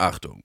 [0.00, 0.42] Achtung!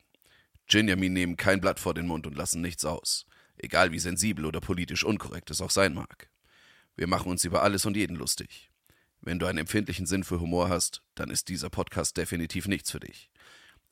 [0.67, 3.25] Ginjamin nehmen kein Blatt vor den Mund und lassen nichts aus.
[3.55, 6.29] Egal wie sensibel oder politisch unkorrekt es auch sein mag.
[6.97, 8.69] Wir machen uns über alles und jeden lustig.
[9.21, 12.99] Wenn du einen empfindlichen Sinn für Humor hast, dann ist dieser Podcast definitiv nichts für
[12.99, 13.29] dich.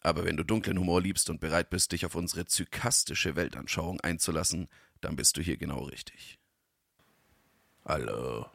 [0.02, 4.68] Aber wenn du dunklen Humor liebst und bereit bist, dich auf unsere zykastische Weltanschauung einzulassen,
[5.00, 6.40] dann bist du hier genau richtig.
[7.86, 8.48] Hallo.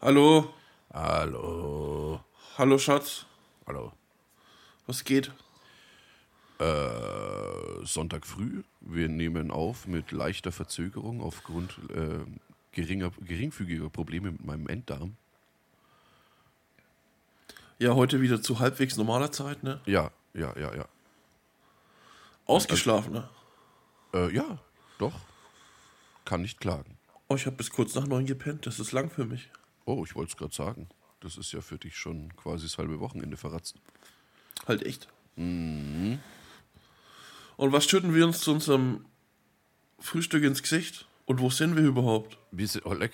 [0.00, 0.54] Hallo,
[0.92, 2.24] Hallo.
[2.56, 3.26] hallo Schatz,
[3.66, 3.92] Hallo.
[4.86, 5.32] was geht?
[6.60, 8.62] Äh, Sonntag früh.
[8.82, 12.20] Wir nehmen auf mit leichter Verzögerung aufgrund äh,
[12.72, 15.16] geringer, geringfügiger Probleme mit meinem Enddarm.
[17.78, 19.80] Ja, heute wieder zu halbwegs normaler Zeit, ne?
[19.86, 20.84] Ja, ja, ja, ja.
[22.44, 23.28] Ausgeschlafen, ne?
[24.12, 24.58] Äh, ja,
[24.98, 25.18] doch.
[26.26, 26.98] Kann nicht klagen.
[27.28, 29.48] Oh, ich habe bis kurz nach neun gepennt, das ist lang für mich.
[29.86, 30.88] Oh, ich wollte es gerade sagen.
[31.20, 33.76] Das ist ja für dich schon quasi das halbe Wochenende verratzt.
[34.66, 35.08] Halt echt.
[37.60, 39.04] Und was schütten wir uns zu unserem
[39.98, 41.06] Frühstück ins Gesicht?
[41.26, 42.38] Und wo sind wir überhaupt?
[42.52, 43.12] Wir sind, oh, leck.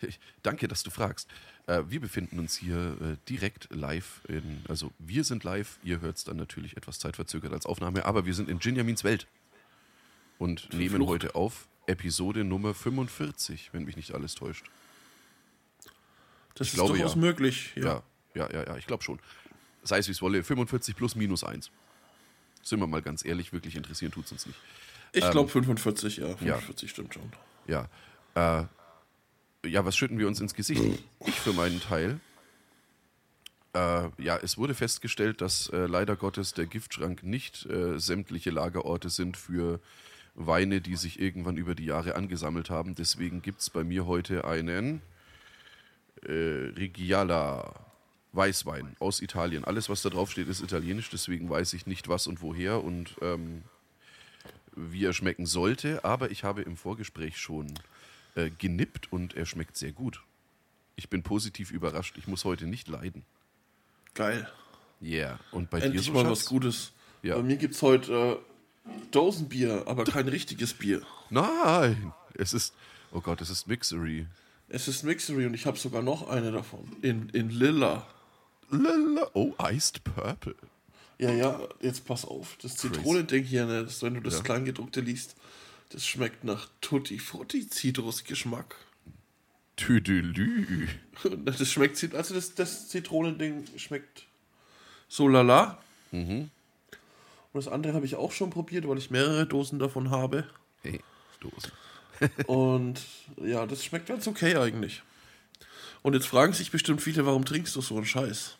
[0.00, 1.28] Ich- Danke, dass du fragst.
[1.66, 6.18] Äh, wir befinden uns hier äh, direkt live in, also wir sind live, ihr hört
[6.18, 9.26] es dann natürlich etwas zeitverzögert als Aufnahme, aber wir sind in Jinjamins Welt
[10.38, 11.10] und nehmen Verflucht.
[11.10, 14.70] heute auf Episode Nummer 45, wenn mich nicht alles täuscht.
[16.54, 17.20] Das ist glaube, durchaus ja.
[17.20, 17.72] möglich.
[17.74, 17.84] Ja.
[17.84, 18.02] Ja,
[18.36, 19.18] ja, ja, ja, ich glaube schon.
[19.82, 21.72] Sei es wie es wolle, 45 plus minus 1.
[22.62, 24.58] Sind wir mal ganz ehrlich, wirklich interessieren tut es uns nicht.
[25.12, 26.28] Ich glaube 45, ja.
[26.28, 26.36] ja.
[26.36, 27.32] 45 stimmt schon.
[27.66, 27.88] Ja.
[28.34, 28.64] Äh,
[29.68, 30.82] ja, was schütten wir uns ins Gesicht?
[31.26, 32.20] Ich für meinen Teil.
[33.74, 39.08] Äh, ja, es wurde festgestellt, dass äh, leider Gottes der Giftschrank nicht äh, sämtliche Lagerorte
[39.08, 39.80] sind für
[40.34, 42.94] Weine, die sich irgendwann über die Jahre angesammelt haben.
[42.94, 45.02] Deswegen gibt es bei mir heute einen
[46.22, 46.32] äh,
[46.76, 47.91] Regiala
[48.32, 49.64] Weißwein aus Italien.
[49.64, 53.16] Alles, was da drauf steht, ist italienisch, deswegen weiß ich nicht was und woher und
[53.20, 53.62] ähm,
[54.74, 56.04] wie er schmecken sollte.
[56.04, 57.74] Aber ich habe im Vorgespräch schon
[58.34, 60.22] äh, genippt und er schmeckt sehr gut.
[60.96, 62.16] Ich bin positiv überrascht.
[62.16, 63.24] Ich muss heute nicht leiden.
[64.14, 64.50] Geil.
[65.02, 65.38] Yeah.
[65.50, 66.30] Und bei Endlich dir so, mal Schatz?
[66.30, 66.92] was Gutes.
[67.22, 67.36] Ja.
[67.36, 68.40] Bei mir gibt es heute
[68.86, 71.02] äh, Dosenbier, aber kein richtiges Bier.
[71.30, 72.74] Nein, es ist,
[73.10, 74.26] oh Gott, es ist Mixery.
[74.68, 76.90] Es ist Mixery und ich habe sogar noch eine davon.
[77.02, 78.06] In, in Lilla.
[78.72, 79.30] Lala.
[79.34, 80.54] Oh, Iced Purple.
[81.18, 82.56] Ja, ja, jetzt pass auf.
[82.62, 84.42] Das Zitronending hier, ne, das, wenn du das Ja.
[84.42, 85.36] Kleingedruckte liest,
[85.90, 88.76] das schmeckt nach Tutti Frutti Zitrusgeschmack.
[89.76, 90.88] Tüdelü.
[91.44, 94.24] Das schmeckt, also das, das Zitronending schmeckt
[95.08, 95.78] so lala.
[96.10, 96.50] Mhm.
[97.52, 100.46] Und das andere habe ich auch schon probiert, weil ich mehrere Dosen davon habe.
[100.82, 101.00] Hey,
[101.40, 101.70] Dosen.
[102.46, 103.00] Und
[103.36, 105.02] ja, das schmeckt ganz okay eigentlich.
[106.02, 108.56] Und jetzt fragen sich bestimmt viele, warum trinkst du so einen Scheiß?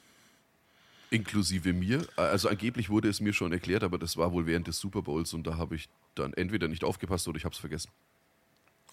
[1.12, 2.06] Inklusive mir.
[2.16, 5.34] Also angeblich wurde es mir schon erklärt, aber das war wohl während des Super Bowls
[5.34, 7.90] und da habe ich dann entweder nicht aufgepasst oder ich habe es vergessen.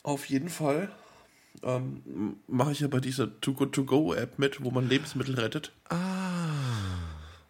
[0.03, 0.91] Auf jeden Fall
[1.63, 5.35] ähm, mache ich ja bei dieser Too Good To Go App mit, wo man Lebensmittel
[5.35, 5.71] rettet.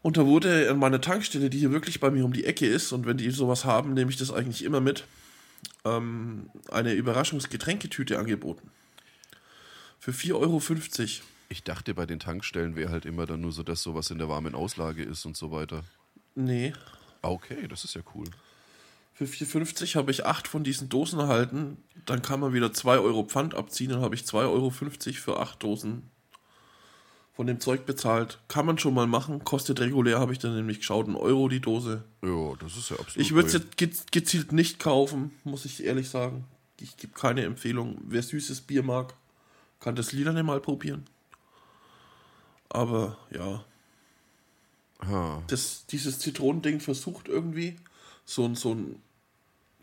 [0.02, 2.92] Und da wurde an meiner Tankstelle, die hier wirklich bei mir um die Ecke ist,
[2.94, 5.06] und wenn die sowas haben, nehme ich das eigentlich immer mit,
[5.86, 8.72] ähm, eine Überraschungsgetränketüte angeboten.
[10.00, 10.62] Für 4,50 Euro.
[11.50, 14.30] Ich dachte, bei den Tankstellen wäre halt immer dann nur so, dass sowas in der
[14.30, 15.84] warmen Auslage ist und so weiter.
[16.36, 16.74] Nee.
[17.22, 18.26] Ah, Okay, das ist ja cool.
[19.14, 21.78] Für 4,50 habe ich acht von diesen Dosen erhalten.
[22.06, 23.90] Dann kann man wieder 2 Euro Pfand abziehen.
[23.90, 26.04] Dann habe ich 2,50 Euro für acht Dosen
[27.34, 28.40] von dem Zeug bezahlt.
[28.48, 29.44] Kann man schon mal machen.
[29.44, 32.04] Kostet regulär, habe ich dann nämlich geschaut, ein Euro die Dose.
[32.22, 33.18] Ja, das ist ja absolut.
[33.18, 36.46] Ich würde es jetzt ge- gezielt nicht kaufen, muss ich ehrlich sagen.
[36.80, 37.98] Ich gebe keine Empfehlung.
[38.08, 39.14] Wer süßes Bier mag,
[39.82, 41.06] kann das Lilane mal probieren.
[42.70, 43.66] Aber ja,
[45.02, 45.44] Ha.
[45.48, 47.78] das, dieses Zitronending versucht irgendwie
[48.26, 49.02] so ein, so ein,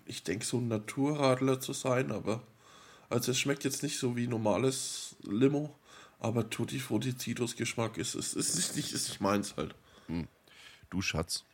[0.04, 2.42] ich denke, so ein Naturradler zu sein, aber
[3.08, 5.74] also es schmeckt jetzt nicht so wie normales Limo,
[6.20, 9.74] aber Tutti Frutti Zitrusgeschmack ist, ist, ist, nicht, nicht, ist nicht meins halt.
[10.90, 11.44] Du Schatz.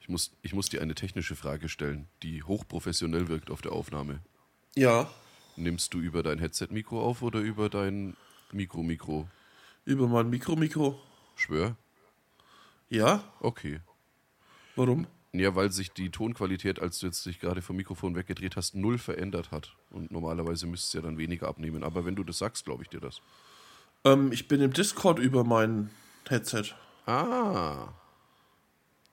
[0.00, 4.20] Ich muss, ich muss dir eine technische Frage stellen, die hochprofessionell wirkt auf der Aufnahme.
[4.74, 5.10] Ja,
[5.60, 8.16] Nimmst du über dein Headset-Mikro auf oder über dein
[8.52, 9.28] Mikro-Mikro?
[9.84, 10.98] über mein Mikro-Mikro.
[11.36, 11.76] Schwör?
[12.88, 13.80] Ja, Okay.
[14.76, 15.06] warum?
[15.32, 18.98] Ja, weil sich die Tonqualität, als du jetzt dich gerade vom Mikrofon weggedreht hast, null
[18.98, 19.76] verändert hat.
[19.90, 21.84] Und normalerweise müsste es ja dann weniger abnehmen.
[21.84, 23.20] Aber wenn du das sagst, glaube ich dir das.
[24.04, 25.90] Ähm, ich bin im Discord über mein
[26.28, 26.74] Headset,
[27.06, 27.88] Ah.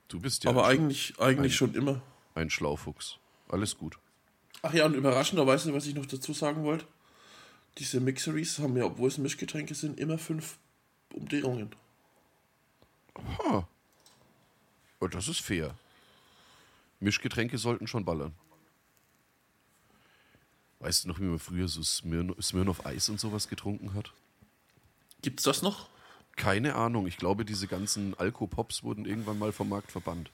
[0.07, 2.01] Du bist ja aber eigentlich, eigentlich ein- schon immer.
[2.35, 3.17] ein Schlaufuchs.
[3.49, 3.97] Alles gut.
[4.62, 6.86] Ach ja, und überraschenderweise, was ich noch dazu sagen wollte,
[7.77, 10.57] diese Mixeries haben ja, obwohl es Mischgetränke sind, immer fünf
[11.13, 11.75] Umdrehungen.
[15.00, 15.75] Oh, das ist fair.
[17.00, 18.33] Mischgetränke sollten schon ballern.
[20.80, 24.13] Weißt du noch, wie man früher so Smirn Smirnoff Eis und sowas getrunken hat?
[25.21, 25.89] Gibt's das noch?
[26.36, 27.07] Keine Ahnung.
[27.07, 30.31] Ich glaube, diese ganzen Alkopops wurden irgendwann mal vom Markt verbannt.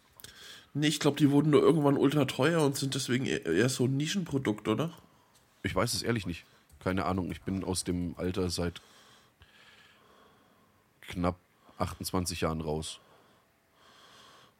[0.74, 3.86] Nee, ich glaube, die wurden nur irgendwann ultra teuer und sind deswegen eher eher so
[3.86, 4.92] ein Nischenprodukt, oder?
[5.62, 6.46] Ich weiß es ehrlich nicht.
[6.80, 7.32] Keine Ahnung.
[7.32, 8.82] Ich bin aus dem Alter seit
[11.02, 11.38] knapp
[11.78, 13.00] 28 Jahren raus.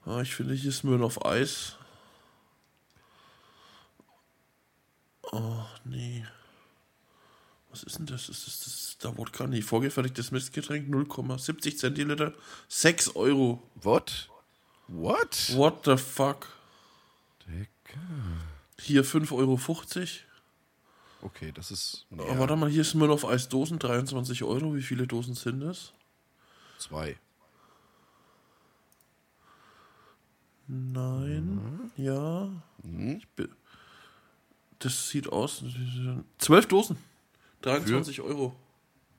[0.06, 1.78] Ah, ich finde hier Smirnoff Eis.
[5.32, 6.26] Oh, nee.
[7.72, 8.28] Was ist denn das?
[8.28, 12.34] Das ist, das ist der Wodka, nee, vorgefertigtes Mistgetränk, 0,70 Zentiliter,
[12.68, 13.64] 6 Euro.
[13.76, 14.30] What?
[14.88, 15.56] What?
[15.56, 16.48] What the fuck?
[17.48, 18.00] Digga.
[18.80, 19.60] Hier 5,50 Euro.
[21.22, 22.06] Okay, das ist.
[22.12, 24.76] Aber Ja, warte mal, hier Smirnoff Eis Dosen, 23 Euro.
[24.76, 25.94] Wie viele Dosen sind das?
[26.80, 27.18] zwei.
[30.68, 32.50] Nein, ja.
[32.84, 33.18] Mhm.
[33.18, 33.50] Ich bin,
[34.80, 35.64] das sieht aus.
[36.40, 36.98] 12 Dosen.
[37.62, 38.56] 23 Euro.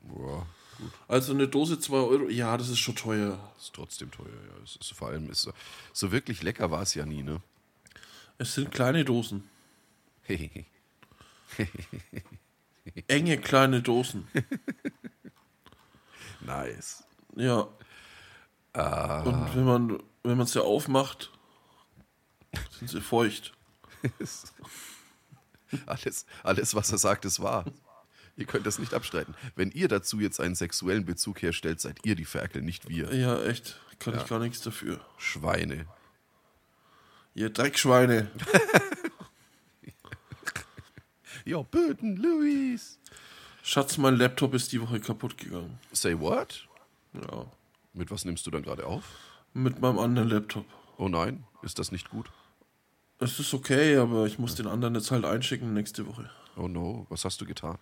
[0.03, 0.47] Boah,
[0.79, 0.91] gut.
[1.09, 2.29] Also eine Dose 2 Euro.
[2.29, 3.39] Ja, das ist schon teuer.
[3.59, 4.63] Ist trotzdem teuer, ja.
[4.63, 5.53] Es ist, vor allem ist so,
[5.93, 7.41] so wirklich lecker war es ja nie, ne?
[8.39, 9.49] Es sind kleine Dosen.
[13.07, 14.27] Enge kleine Dosen.
[16.41, 17.05] nice.
[17.37, 17.69] Ja.
[18.73, 21.31] Und wenn man wenn man es ja aufmacht,
[22.71, 23.53] sind sie feucht.
[25.87, 27.65] Alles, alles, was er sagt, ist wahr.
[28.37, 29.35] Ihr könnt das nicht abstreiten.
[29.55, 33.15] Wenn ihr dazu jetzt einen sexuellen Bezug herstellt, seid ihr die Ferkel, nicht wir.
[33.15, 33.79] Ja, echt.
[34.01, 35.01] Kann ich gar nichts dafür.
[35.19, 35.87] Schweine.
[37.35, 38.31] Ihr Dreckschweine.
[41.47, 42.99] Ja, Böden, Louis.
[43.63, 45.79] Schatz, mein Laptop ist die Woche kaputt gegangen.
[45.93, 46.67] Say what?
[47.13, 47.45] Ja.
[47.93, 49.05] Mit was nimmst du dann gerade auf?
[49.53, 50.65] Mit meinem anderen Laptop.
[50.97, 52.31] Oh nein, ist das nicht gut?
[53.19, 56.31] Es ist okay, aber ich muss den anderen jetzt halt einschicken nächste Woche.
[56.57, 57.79] Oh no, was hast du getan?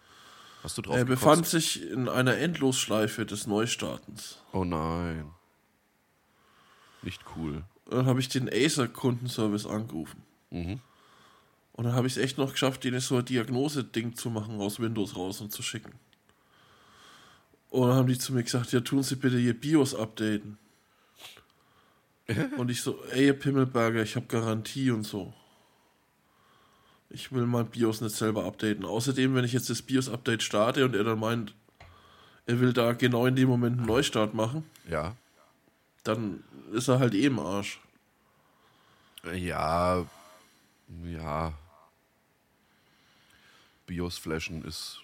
[0.63, 1.21] Hast du drauf Er gekotzt?
[1.21, 4.39] befand sich in einer Endlosschleife des Neustartens.
[4.53, 5.31] Oh nein.
[7.03, 7.65] Nicht cool.
[7.91, 10.23] Dann habe ich den Acer-Kundenservice angerufen.
[10.51, 10.81] Mhm.
[11.73, 14.79] Und dann habe ich es echt noch geschafft, denen so ein Diagnose-Ding zu machen, aus
[14.79, 15.93] Windows raus und zu schicken.
[17.71, 20.59] Und dann haben die zu mir gesagt, ja, tun Sie bitte Ihr BIOS updaten.
[22.59, 25.33] und ich so, ey, Ihr Pimmelberger, ich habe Garantie und so.
[27.15, 28.85] Ich will mein BIOS nicht selber updaten.
[28.85, 31.55] Außerdem, wenn ich jetzt das BIOS-Update starte und er dann meint,
[32.47, 35.15] er will da genau in dem Moment einen Neustart machen, Ja.
[36.05, 36.43] dann
[36.73, 37.81] ist er halt eh im Arsch.
[39.35, 40.05] Ja.
[41.05, 41.53] Ja.
[43.87, 45.01] BIOS-Flashen ist.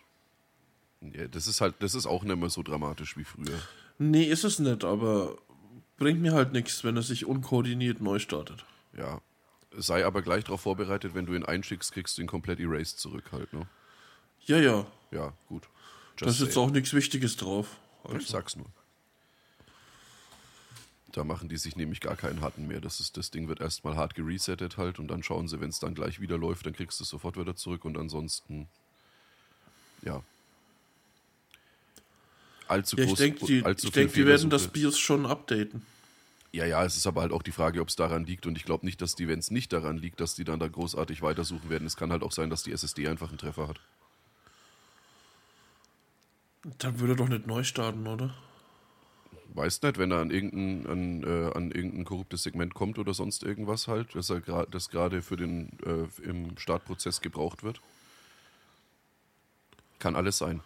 [1.01, 3.61] Ja, das ist halt, das ist auch nicht mehr so dramatisch wie früher.
[3.99, 5.37] Nee, ist es nicht, aber
[5.97, 8.65] bringt mir halt nichts, wenn er sich unkoordiniert neu startet.
[8.97, 9.21] Ja.
[9.81, 13.27] Sei aber gleich darauf vorbereitet, wenn du ihn einschickst, kriegst du ihn komplett erased zurück
[13.31, 13.67] halt, ne?
[14.47, 15.69] Ja, ja, Ja, gut.
[16.17, 17.77] da Just ist jetzt auch nichts Wichtiges drauf.
[18.09, 18.67] Ich Also, sag's nur.
[21.13, 22.81] Da machen die sich nämlich gar keinen harten mehr.
[22.81, 25.79] Das, ist, das Ding wird erstmal hart geresettet halt und dann schauen sie, wenn es
[25.79, 28.69] dann gleich wieder läuft, dann kriegst du es sofort wieder zurück und ansonsten,
[30.03, 30.23] ja.
[32.67, 34.69] Allzu ja, ich denke, die, ich denk, die werden das.
[34.69, 35.87] BIOS schon updaten.
[36.53, 38.65] Ja, ja, es ist aber halt auch die Frage, ob es daran liegt und ich
[38.65, 41.69] glaube nicht, dass die, wenn es nicht daran liegt, dass die dann da großartig weitersuchen
[41.69, 41.87] werden.
[41.87, 43.81] Es kann halt auch sein, dass die SSD einfach einen Treffer hat.
[46.79, 48.35] Dann würde er doch nicht neu starten, oder?
[49.55, 53.43] Weiß nicht, wenn er an irgendein, an, äh, an irgendein korruptes Segment kommt oder sonst
[53.43, 57.81] irgendwas halt, dass er gra das gerade für den äh, im Startprozess gebraucht wird.
[59.99, 60.61] Kann alles sein.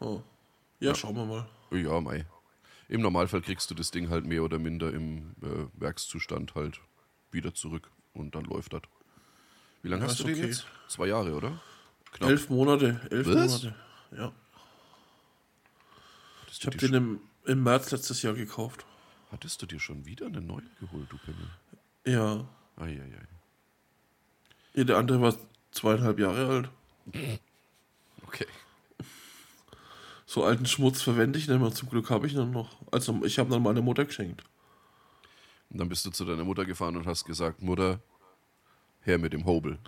[0.00, 0.20] Oh.
[0.80, 1.48] Ja, schauen wir mal.
[1.70, 2.24] Ja, Mai.
[2.88, 6.80] Im Normalfall kriegst du das Ding halt mehr oder minder im äh, Werkszustand halt
[7.30, 8.82] wieder zurück und dann läuft das.
[9.82, 10.46] Wie lange Ja, hast du den okay.
[10.46, 10.66] jetzt?
[10.88, 11.60] Zwei Jahre, oder?
[12.12, 12.30] Knapp.
[12.30, 13.62] Elf Monate, elf Was?
[13.62, 13.74] Monate.
[14.16, 14.32] Ja.
[16.42, 18.86] Hattest Ich habe den im, im März letztes Jahr gekauft.
[19.32, 21.48] Hattest du dir schon wieder einen neuen geholt, du Pimmel?
[22.06, 22.46] Ja.
[22.76, 23.26] Eieiei.
[24.74, 24.84] ja.
[24.84, 25.34] Der andere war
[25.72, 26.70] zweieinhalb Jahre alt.
[28.26, 28.46] Okay.
[30.26, 31.70] So alten Schmutz verwende ich nicht mehr.
[31.70, 32.76] Zum Glück habe ich ihn noch.
[32.90, 34.42] Also ich habe dann meiner Mutter geschenkt.
[35.70, 38.00] Und dann bist du zu deiner Mutter gefahren und hast gesagt, Mutter,
[39.02, 39.78] her mit dem Hobel.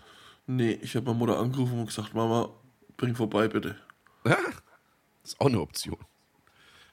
[0.46, 2.50] Nee, ich habe meine Mutter angerufen und gesagt, Mama,
[2.96, 3.76] bring vorbei bitte.
[4.24, 4.36] Das
[5.24, 5.98] ist auch eine Option.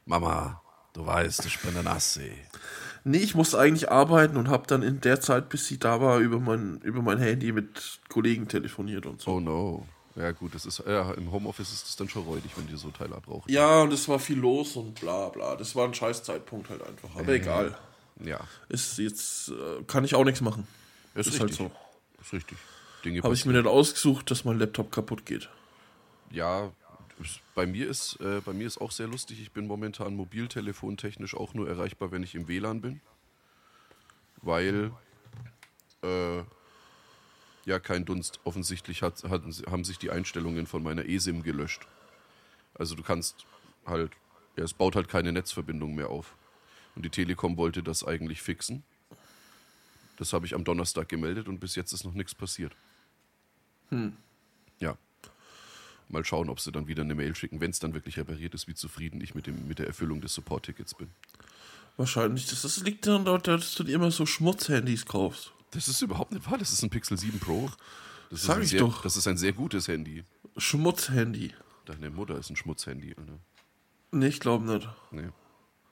[0.05, 0.61] Mama,
[0.93, 2.31] du weißt, ich bin ein Assi.
[3.03, 6.19] Nee, ich musste eigentlich arbeiten und habe dann in der Zeit, bis sie da war,
[6.19, 9.33] über mein, über mein Handy mit Kollegen telefoniert und so.
[9.33, 9.85] Oh no.
[10.15, 12.89] Ja gut, das ist ja, im Homeoffice ist es dann schon räudig, wenn die so
[12.89, 13.51] Teile brauchen.
[13.51, 15.55] Ja, und es war viel los und bla bla.
[15.57, 17.13] Das war ein scheiß Zeitpunkt halt einfach.
[17.15, 17.77] Aber egal.
[18.23, 20.65] Ja, Ist jetzt, äh, kann ich auch nichts machen.
[21.15, 21.69] ist, Ist halt so.
[22.21, 22.57] Ist richtig.
[23.23, 25.49] Habe ich mir nicht ausgesucht, dass mein Laptop kaputt geht.
[26.31, 26.71] Ja,
[27.53, 29.41] bei mir ist äh, bei mir ist auch sehr lustig.
[29.41, 33.01] Ich bin momentan mobiltelefontechnisch auch nur erreichbar, wenn ich im WLAN bin,
[34.41, 34.91] weil
[36.01, 36.39] äh,
[37.65, 38.39] ja kein Dunst.
[38.43, 41.87] Offensichtlich hat, hat, haben sich die Einstellungen von meiner eSIM gelöscht.
[42.73, 43.45] Also du kannst
[43.85, 44.11] halt,
[44.55, 46.35] ja, es baut halt keine Netzverbindung mehr auf.
[46.95, 48.83] Und die Telekom wollte das eigentlich fixen.
[50.17, 52.73] Das habe ich am Donnerstag gemeldet und bis jetzt ist noch nichts passiert.
[54.79, 54.97] Ja.
[56.07, 58.67] Mal schauen, ob sie dann wieder eine Mail schicken, wenn es dann wirklich repariert ist,
[58.67, 61.09] wie zufrieden ich mit, dem, mit der Erfüllung des Support-Tickets bin.
[61.97, 62.47] Wahrscheinlich.
[62.47, 65.51] Das, das liegt daran, dass du dir immer so Schmutzhandys kaufst.
[65.75, 67.69] Das ist überhaupt nicht wahr, das ist ein Pixel 7 Pro.
[68.29, 69.01] Das ist Sag ich sehr, doch.
[69.01, 70.23] Das ist ein sehr gutes Handy.
[70.57, 71.53] Schmutzhandy.
[71.85, 73.39] Deine Mutter ist ein Schmutzhandy, Alter.
[74.11, 74.87] Nee, ich glaube nicht.
[75.11, 75.29] Nee.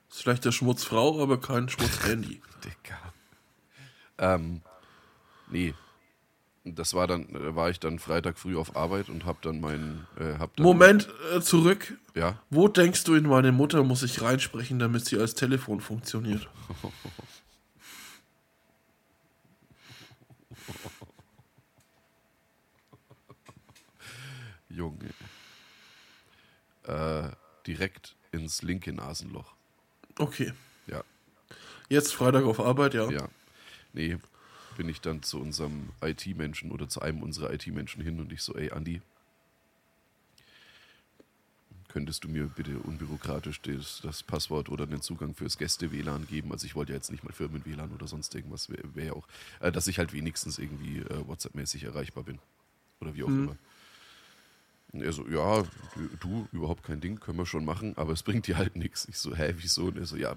[0.09, 2.41] Ist vielleicht der Schmutzfrau, aber kein Schmutzhandy.
[2.63, 3.13] Dicker.
[4.17, 4.61] Ähm,
[5.49, 5.73] nee.
[6.65, 10.07] Das war dann, äh, war ich dann Freitag früh auf Arbeit und hab dann meinen,
[10.17, 11.97] äh, hab dann, Moment, äh, zurück.
[12.15, 16.47] Ja, Wo denkst du, in meine Mutter muss ich reinsprechen, damit sie als Telefon funktioniert?
[24.73, 25.09] Junge.
[26.83, 27.29] Äh,
[27.65, 29.53] direkt ins linke Nasenloch.
[30.17, 30.53] Okay.
[30.87, 31.03] Ja,
[31.89, 33.09] Jetzt Freitag auf Arbeit, ja.
[33.09, 33.29] ja.
[33.93, 34.17] Nee,
[34.77, 38.55] bin ich dann zu unserem IT-Menschen oder zu einem unserer IT-Menschen hin und ich so,
[38.55, 39.01] ey, Andi,
[41.89, 46.51] könntest du mir bitte unbürokratisch das, das Passwort oder den Zugang fürs Gäste-WLAN geben?
[46.51, 49.27] Also ich wollte ja jetzt nicht mal Firmen-WLAN oder sonst irgendwas, wäre wär ja auch,
[49.59, 52.39] äh, dass ich halt wenigstens irgendwie äh, WhatsApp-mäßig erreichbar bin.
[52.99, 53.57] Oder wie auch immer.
[54.93, 55.63] Und er so, ja,
[56.19, 59.07] du, überhaupt kein Ding, können wir schon machen, aber es bringt dir halt nichts.
[59.07, 59.85] Ich so, hä, wieso?
[59.85, 60.35] Und er so, ja,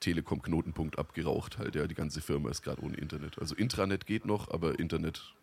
[0.00, 3.38] Telekom-Knotenpunkt abgeraucht halt, ja, die ganze Firma ist gerade ohne Internet.
[3.38, 5.34] Also Intranet geht noch, aber Internet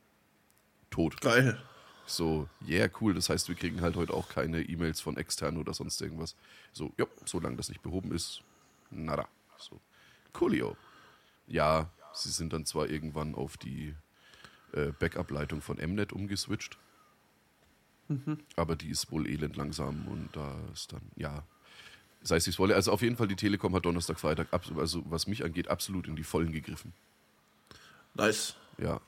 [0.90, 1.22] tot.
[1.22, 1.62] Geil.
[2.08, 5.74] So, yeah, cool, das heißt, wir kriegen halt heute auch keine E-Mails von extern oder
[5.74, 6.36] sonst irgendwas.
[6.72, 8.42] So, ja, solange das nicht behoben ist,
[8.90, 9.28] nada.
[9.58, 9.80] So,
[10.34, 10.78] coolio.
[11.48, 13.94] Ja, sie sind dann zwar irgendwann auf die
[14.72, 16.78] äh, Backup-Leitung von Mnet umgeswitcht,
[18.56, 21.44] aber die ist wohl elend langsam und da ist dann, ja,
[22.22, 22.76] sei es wie es wolle.
[22.76, 26.16] Also auf jeden Fall, die Telekom hat Donnerstag, Freitag, also was mich angeht, absolut in
[26.16, 26.94] die Vollen gegriffen.
[28.14, 28.56] Nice.
[28.78, 29.02] Ja,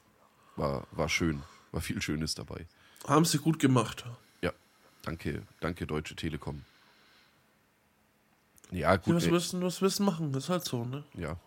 [0.56, 1.42] war, war schön,
[1.72, 2.68] war viel Schönes dabei.
[3.08, 4.06] Haben sie gut gemacht.
[4.42, 4.52] Ja,
[5.04, 6.64] danke, danke Deutsche Telekom.
[8.72, 11.04] Ja, gut, was ey, wissen, was wissen machen, ist halt so, ne?
[11.16, 11.38] ja,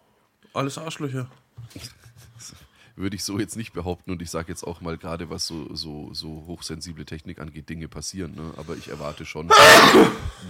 [0.54, 1.30] Alles Arschlöcher.
[2.96, 5.74] würde ich so jetzt nicht behaupten und ich sage jetzt auch mal gerade, was so,
[5.74, 8.52] so, so hochsensible Technik angeht, Dinge passieren, ne?
[8.56, 9.48] aber ich erwarte schon,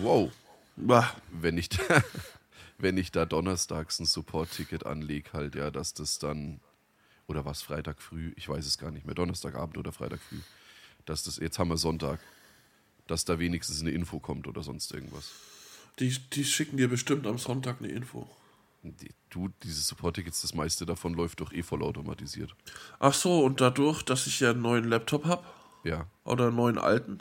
[0.00, 0.30] wow,
[1.30, 1.78] wenn ich da,
[2.78, 6.60] wenn ich da donnerstags ein Support-Ticket anlege, halt, ja, dass das dann,
[7.26, 10.40] oder was, Freitag früh, ich weiß es gar nicht mehr, Donnerstagabend oder Freitag früh,
[11.04, 12.20] dass das, jetzt haben wir Sonntag,
[13.06, 15.32] dass da wenigstens eine Info kommt oder sonst irgendwas.
[15.98, 18.28] Die, die schicken dir bestimmt am Sonntag eine Info.
[19.30, 22.54] Du, diese Support-Tickets, das meiste davon läuft doch eh vollautomatisiert.
[22.98, 25.44] Ach so, und dadurch, dass ich ja einen neuen Laptop habe,
[25.84, 26.06] Ja.
[26.24, 27.18] oder einen neuen alten,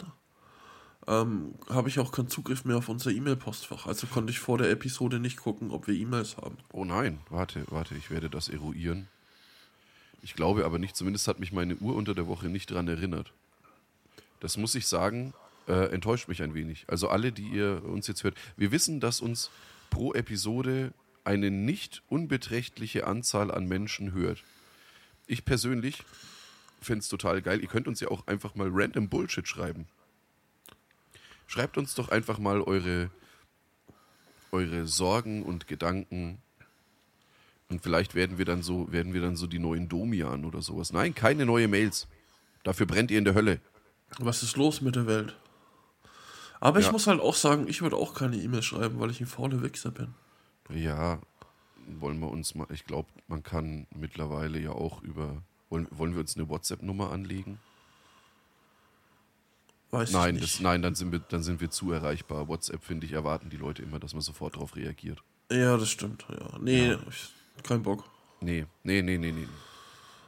[1.07, 3.85] ähm, habe ich auch keinen Zugriff mehr auf unser E-Mail-Postfach.
[3.85, 6.57] Also konnte ich vor der Episode nicht gucken, ob wir E-Mails haben.
[6.73, 9.07] Oh nein, warte, warte, ich werde das eruieren.
[10.23, 13.33] Ich glaube aber nicht, zumindest hat mich meine Uhr unter der Woche nicht dran erinnert.
[14.39, 15.33] Das muss ich sagen,
[15.67, 16.85] äh, enttäuscht mich ein wenig.
[16.87, 19.49] Also alle, die ihr uns jetzt hört, wir wissen, dass uns
[19.89, 24.43] pro Episode eine nicht unbeträchtliche Anzahl an Menschen hört.
[25.27, 26.03] Ich persönlich
[26.81, 27.61] finde es total geil.
[27.61, 29.87] Ihr könnt uns ja auch einfach mal random Bullshit schreiben.
[31.47, 33.11] Schreibt uns doch einfach mal eure,
[34.51, 36.41] eure Sorgen und Gedanken.
[37.69, 40.91] Und vielleicht werden wir dann so, werden wir dann so die neuen Domian oder sowas.
[40.91, 42.07] Nein, keine neue Mails.
[42.63, 43.59] Dafür brennt ihr in der Hölle.
[44.19, 45.37] Was ist los mit der Welt?
[46.59, 46.91] Aber ich Ja.
[46.91, 49.91] muss halt auch sagen, ich würde auch keine E-Mail schreiben, weil ich ein fauler Wichser
[49.91, 50.13] bin.
[50.73, 51.19] Ja,
[51.99, 56.21] wollen wir uns mal, ich glaube, man kann mittlerweile ja auch über, wollen, wollen wir
[56.21, 57.59] uns eine WhatsApp-Nummer anlegen?
[59.91, 60.61] Weiß Nein, ich das, nicht.
[60.61, 62.47] nein, dann sind wir, dann sind wir zu erreichbar.
[62.47, 65.21] WhatsApp, finde ich, erwarten die Leute immer, dass man sofort darauf reagiert.
[65.51, 66.25] Ja, das stimmt.
[66.29, 66.57] Ja.
[66.61, 68.05] Nee, Ich, kein Bock.
[68.39, 69.47] Nee, nee, nee, nee, nee.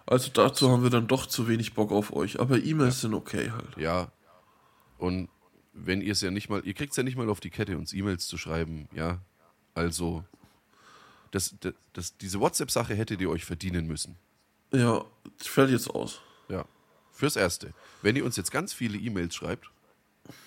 [0.06, 2.42] Also dazu haben wir dann doch zu wenig Bock auf euch.
[2.42, 3.78] Aber E-Mails sind okay halt.
[3.78, 4.12] Ja.
[4.98, 5.30] Und
[5.72, 7.78] wenn ihr es ja nicht mal, ihr kriegt es ja nicht mal auf die Kette,
[7.78, 9.22] uns E-Mails zu schreiben, ja.
[9.74, 10.24] Also,
[11.32, 14.16] das, das, das, diese WhatsApp-Sache hättet ihr euch verdienen müssen.
[14.72, 15.04] Ja,
[15.38, 16.22] fällt jetzt aus.
[16.50, 16.66] Ja.
[17.12, 17.74] Fürs Erste.
[18.02, 19.70] Wenn ihr uns jetzt ganz viele E-Mails schreibt,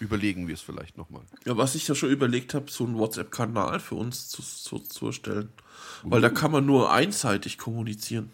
[0.01, 1.23] überlegen wir es vielleicht nochmal.
[1.45, 5.07] Ja, was ich ja schon überlegt habe, so einen WhatsApp-Kanal für uns zu, zu, zu
[5.07, 5.51] erstellen.
[6.03, 8.31] Weil da kann man nur einseitig kommunizieren.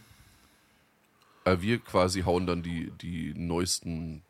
[1.45, 4.23] Äh, wir quasi hauen dann die, die neuesten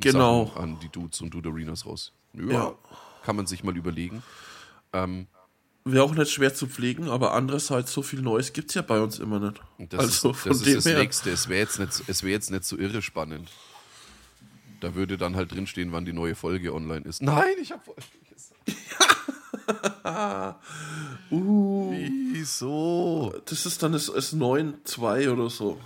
[0.00, 0.46] Genau.
[0.46, 2.12] Sachen an die Dudes und Dude Arenas raus.
[2.34, 2.74] Ja, Ja.
[3.24, 4.22] Kann man sich mal überlegen.
[4.92, 5.26] Ähm,
[5.92, 9.00] Wäre auch nicht schwer zu pflegen, aber andererseits, so viel Neues gibt es ja bei
[9.00, 9.60] uns immer nicht.
[9.90, 10.98] Das also ist, das, ist das her.
[10.98, 11.30] Nächste.
[11.30, 13.48] Es wäre jetzt, nicht- es wär jetzt nicht so irre spannend.
[14.80, 17.22] Da würde dann halt drinstehen, wann die neue Folge online ist.
[17.22, 18.54] Nein, ich habe Folge gesagt.
[21.30, 21.90] Uh,
[22.32, 23.34] Wieso?
[23.44, 25.78] das ist dann das, das 9-2 oder so.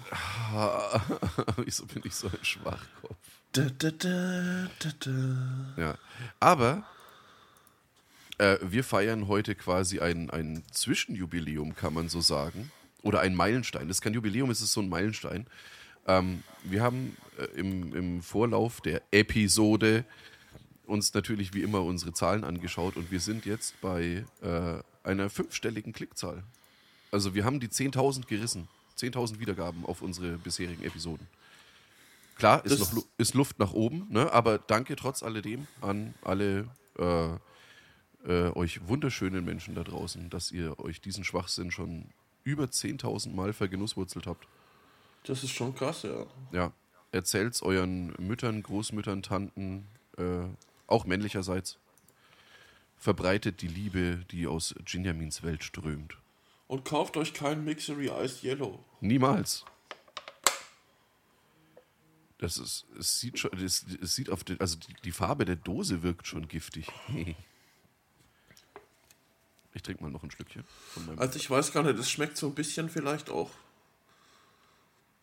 [1.57, 3.17] Wieso bin ich so ein Schwachkopf?
[3.53, 4.69] Da, da, da.
[5.77, 5.95] Ja.
[6.41, 6.85] Aber
[8.39, 12.71] äh, wir feiern heute quasi ein, ein Zwischenjubiläum, kann man so sagen.
[13.03, 13.89] Oder ein Meilenstein.
[13.89, 15.47] Das ist kein Jubiläum, es ist so ein Meilenstein.
[16.07, 20.05] Ähm, wir haben äh, im, im Vorlauf der Episode
[20.87, 25.93] uns natürlich wie immer unsere Zahlen angeschaut und wir sind jetzt bei äh, einer fünfstelligen
[25.93, 26.43] Klickzahl.
[27.11, 28.69] Also wir haben die 10.000 gerissen.
[28.99, 31.27] 10.000 Wiedergaben auf unsere bisherigen Episoden.
[32.37, 34.33] Klar, ist, noch ist Luft nach oben, ne?
[34.33, 37.29] aber danke trotz alledem an alle äh,
[38.27, 42.07] äh, euch wunderschönen Menschen da draußen, dass ihr euch diesen Schwachsinn schon
[42.45, 44.47] über 10.000 Mal vergenusswurzelt habt.
[45.25, 46.27] Das ist schon krass, ja.
[46.53, 46.73] Ja,
[47.13, 49.87] erzählt's euren Müttern, Großmüttern, Tanten,
[50.19, 50.45] äh,
[50.87, 51.79] auch männlicherseits.
[52.97, 56.17] Verbreitet die Liebe, die aus Ginjamins Welt strömt.
[56.69, 58.85] Und kauft euch kein Mixery Ice Yellow.
[59.01, 59.65] Niemals.
[62.39, 65.57] Das ist, es sieht schon, es, es sieht auf, den, also die, die Farbe der
[65.57, 66.89] Dose wirkt schon giftig.
[69.75, 71.19] Ich trinke mal noch ein Stückchen von meinem.
[71.19, 73.51] Also ich weiß gar nicht, es schmeckt so ein bisschen vielleicht auch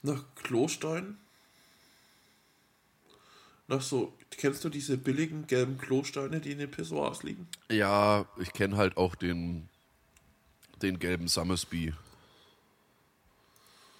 [0.02, 1.18] nach Klostein.
[3.68, 7.48] Nach so, kennst du diese billigen gelben Klosteine, die in den Pissoirs liegen?
[7.70, 9.70] Ja, ich kenne halt auch den,
[10.82, 11.94] den gelben Summersby.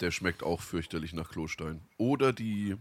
[0.00, 1.80] Der schmeckt auch fürchterlich nach Klostein.
[1.98, 2.74] Oder die,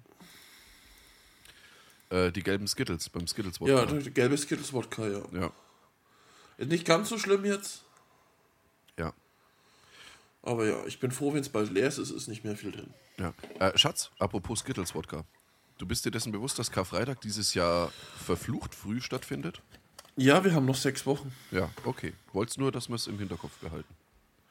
[2.09, 3.85] äh, die gelben Skittles beim Skittles Ja, Wodka.
[3.99, 5.21] der gelbe Skittles Wodka, ja.
[5.33, 5.51] ja,
[6.59, 7.83] Ist nicht ganz so schlimm jetzt,
[8.97, 9.13] ja,
[10.43, 12.71] aber ja, ich bin froh, wenn es bald leer ist, es ist nicht mehr viel
[12.71, 12.93] drin.
[13.17, 13.33] ja.
[13.59, 15.25] Äh, Schatz, apropos Skittles Wodka.
[15.77, 19.61] Du bist dir dessen bewusst, dass Karfreitag dieses Jahr verflucht früh stattfindet?
[20.17, 21.31] Ja, wir haben noch sechs Wochen.
[21.51, 22.13] Ja, okay.
[22.33, 23.93] Wollt's nur, dass wir es im Hinterkopf behalten.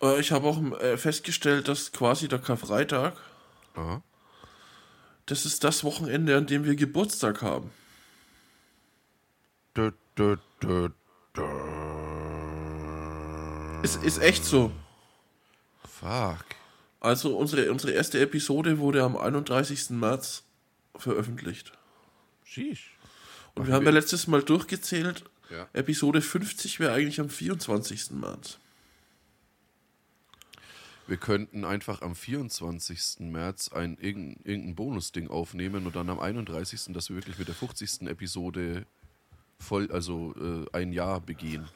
[0.00, 3.14] Äh, ich habe auch äh, festgestellt, dass quasi der Karfreitag,
[3.74, 4.02] Aha.
[5.26, 7.70] das ist das Wochenende, an dem wir Geburtstag haben.
[9.76, 10.88] Dö, dö, dö,
[11.36, 11.97] dö.
[13.82, 14.72] Es ist echt so.
[15.84, 16.44] Fuck.
[17.00, 19.90] Also unsere, unsere erste Episode wurde am 31.
[19.90, 20.42] März
[20.96, 21.72] veröffentlicht.
[22.44, 22.96] Sheesh.
[23.54, 25.68] Und wir haben ja letztes Mal durchgezählt, Ja.
[25.72, 28.10] Episode 50 wäre eigentlich am 24.
[28.12, 28.58] März.
[31.06, 33.20] Wir könnten einfach am 24.
[33.20, 37.54] März ein irgendein, irgendein Bonusding aufnehmen und dann am 31., dass wir wirklich mit der
[37.54, 38.02] 50.
[38.08, 38.84] Episode
[39.58, 41.66] voll, also äh, ein Jahr begehen.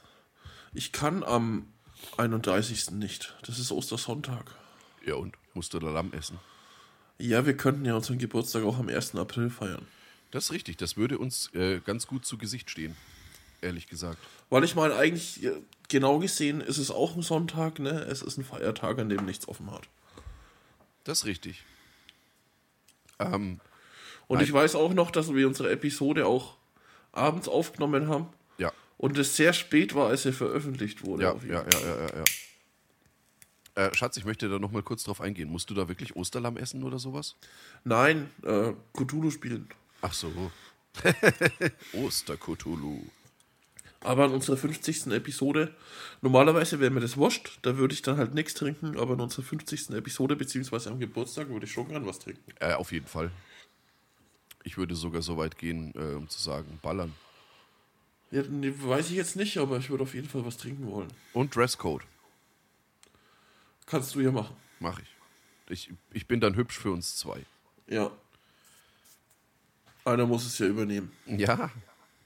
[0.75, 1.73] Ich kann am
[2.17, 2.93] 31.
[2.93, 3.37] nicht.
[3.47, 4.55] Das ist Ostersonntag.
[5.05, 5.37] Ja und?
[5.55, 6.39] Musst du da Lamm essen?
[7.19, 9.17] Ja, wir könnten ja unseren Geburtstag auch am 1.
[9.17, 9.87] April feiern.
[10.31, 12.97] Das ist richtig, das würde uns äh, ganz gut zu Gesicht stehen.
[13.61, 14.19] Ehrlich gesagt.
[14.49, 15.53] Weil ich meine, eigentlich, ja,
[15.89, 17.91] genau gesehen, ist es auch ein Sonntag, ne?
[17.91, 19.83] Es ist ein Feiertag, an dem nichts offen hat.
[21.05, 21.65] Das ist richtig.
[23.19, 23.61] Ähm,
[24.27, 24.47] Und Nein.
[24.47, 26.57] ich weiß auch noch, dass wir unsere Episode auch
[27.13, 28.29] abends aufgenommen haben
[29.03, 31.25] und es sehr spät war, als sie veröffentlicht wurde.
[31.25, 32.25] ja, ja, ja, ja, ja,
[33.75, 33.87] ja.
[33.87, 35.51] Äh, Schatz, ich möchte da nochmal kurz drauf eingehen.
[35.51, 37.35] Musst du da wirklich Osterlamm essen oder sowas?
[37.83, 39.69] Nein, äh, Cthulhu spielen.
[40.03, 40.53] Ach so.
[41.95, 43.03] Oster-Cthulhu.
[44.01, 45.09] Aber in unserer 50.
[45.09, 45.75] Episode,
[46.21, 49.43] normalerweise wäre mir das wurscht, da würde ich dann halt nichts trinken, aber in unserer
[49.43, 49.91] 50.
[49.91, 52.53] Episode, beziehungsweise am Geburtstag, würde ich schon gern was trinken.
[52.61, 53.33] Äh, auf jeden Fall.
[54.63, 57.13] Ich würde sogar so weit gehen, äh, um zu sagen, ballern.
[58.33, 61.13] Ja, nee, weiß ich jetzt nicht, aber ich würde auf jeden Fall was trinken wollen.
[61.35, 62.03] Und Dresscode.
[63.85, 64.57] Kannst du ja machen.
[64.81, 65.15] Mach ich.
[65.69, 65.93] ich.
[66.13, 67.45] Ich bin dann hübsch für uns zwei.
[67.89, 68.11] Ja.
[70.07, 71.13] Einer muss es ja übernehmen.
[71.27, 71.71] Ja.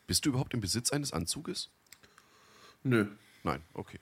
[0.06, 1.70] Bist du überhaupt im Besitz eines Anzuges?
[2.84, 3.08] Nö.
[3.42, 3.98] Nein, okay.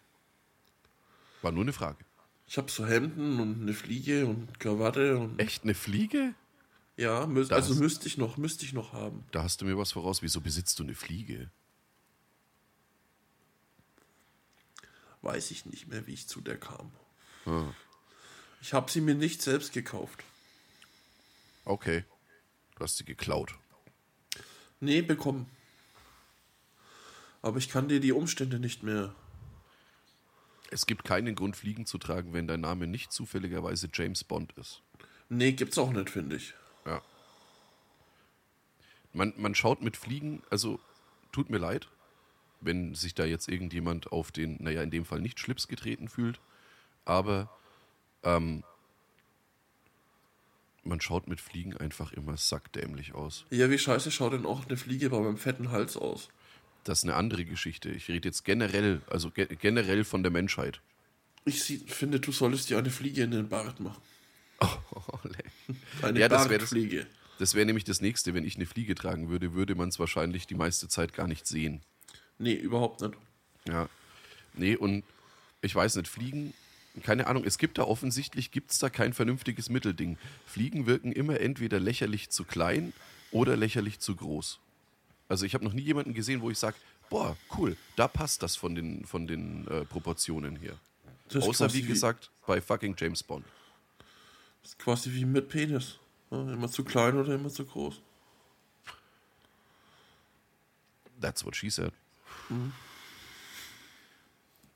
[1.40, 2.04] War nur eine Frage.
[2.46, 5.38] Ich habe so Hemden und eine Fliege und Krawatte und.
[5.38, 6.34] Echt eine Fliege?
[6.98, 9.24] Ja, müß, also müsste ich noch, müsste ich noch haben.
[9.32, 10.22] Da hast du mir was voraus.
[10.22, 11.50] Wieso besitzt du eine Fliege?
[15.24, 16.92] Weiß ich nicht mehr, wie ich zu der kam.
[17.46, 17.72] Ah,
[18.60, 20.22] Ich habe sie mir nicht selbst gekauft.
[21.64, 22.04] okay.
[22.76, 23.54] Du hast sie geklaut.
[24.80, 25.48] Nee, bekommen.
[27.40, 29.14] Aber ich kann dir die Umstände nicht mehr.
[30.72, 34.82] Es gibt keinen Grund, Fliegen zu tragen, wenn dein Name nicht zufälligerweise James Bond ist.
[35.28, 36.54] Nee, gibt's auch nicht, finde ich.
[36.84, 37.00] Ja.
[39.12, 40.80] Man, man schaut mit Fliegen, also
[41.30, 41.88] tut mir leid,
[42.64, 46.40] wenn sich da jetzt irgendjemand auf den, naja, in dem Fall nicht Schlips getreten fühlt,
[47.04, 47.50] aber
[48.22, 48.64] ähm,
[50.82, 53.44] man schaut mit Fliegen einfach immer sackdämlich aus.
[53.50, 56.28] Ja, wie scheiße schaut denn auch eine Fliege bei meinem fetten Hals aus?
[56.84, 57.88] Das ist eine andere Geschichte.
[57.90, 60.80] Ich rede jetzt generell, also ge generell von der Menschheit.
[61.46, 64.02] Ich sie, finde, du solltest dir eine Fliege in den Bart machen.
[64.60, 64.68] Oh.
[66.02, 67.06] Eine Ja, wär Bartfliege.
[67.38, 70.46] Das wäre nämlich das nächste, wenn ich eine Fliege tragen würde, würde man es wahrscheinlich
[70.46, 71.82] die meiste Zeit gar nicht sehen.
[72.38, 73.14] Nee, überhaupt nicht.
[73.68, 73.88] Ja.
[74.54, 75.04] Nee, und
[75.62, 76.52] ich weiß nicht, Fliegen,
[77.02, 80.18] keine Ahnung, es gibt da offensichtlich, gibt es da kein vernünftiges Mittelding.
[80.46, 82.92] Fliegen wirken immer entweder lächerlich zu klein
[83.30, 84.60] oder lächerlich zu groß.
[85.28, 86.76] Also ich habe noch nie jemanden gesehen, wo ich sage,
[87.08, 90.56] boah, cool, da passt das von den, von den äh, Proportionen
[91.28, 93.44] ist Außer wie gesagt bei fucking James Bond.
[94.62, 95.98] Das ist quasi wie mit Penis.
[96.30, 98.00] Ja, immer zu klein oder immer zu groß.
[101.20, 101.92] That's what she said.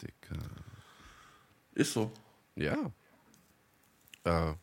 [0.03, 0.39] Dicker.
[1.75, 2.13] Ist so.
[2.57, 2.93] Ja.
[4.25, 4.55] Äh,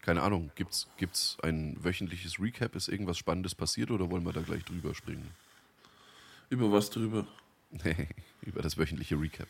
[0.00, 2.74] keine Ahnung, gibt's, gibt's ein wöchentliches Recap?
[2.74, 5.30] Ist irgendwas Spannendes passiert oder wollen wir da gleich drüber springen?
[6.50, 7.26] Über was drüber.
[8.42, 9.48] Über das wöchentliche Recap.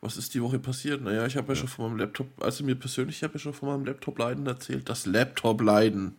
[0.00, 1.02] Was ist die Woche passiert?
[1.02, 3.54] Naja, ich habe ja, schon von meinem Laptop, also mir persönlich, ich habe ja schon
[3.54, 4.88] von meinem Laptop-Leiden erzählt.
[4.88, 6.16] Das Laptop-Leiden.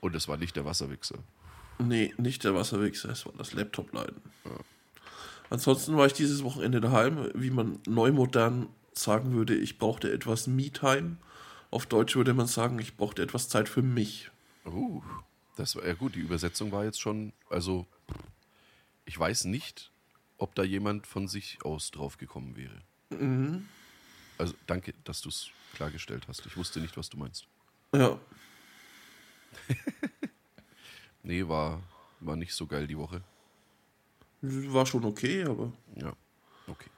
[0.00, 1.18] Und es war nicht der Wasserwichser.
[1.78, 4.20] Nee, nicht der Wasserwichser, es war das Laptop-Leiden.
[5.50, 11.16] Ansonsten war ich dieses Wochenende daheim, wie man neumodern sagen würde, ich brauchte etwas Me-Time.
[11.70, 14.30] Auf Deutsch würde man sagen, ich brauchte etwas Zeit für mich.
[14.66, 15.02] Uh,
[15.56, 16.16] das war ja gut.
[16.16, 17.86] Die Übersetzung war jetzt schon, also
[19.04, 19.90] ich weiß nicht,
[20.36, 22.82] ob da jemand von sich aus drauf gekommen wäre.
[24.36, 26.44] Also danke, dass du es klargestellt hast.
[26.46, 27.46] Ich wusste nicht, was du meinst.
[27.94, 28.18] Ja,
[31.22, 31.82] Nee, war,
[32.20, 33.22] war nicht so geil die Woche.
[34.40, 36.14] war schon okay, aber Ja,
[36.66, 36.90] okay.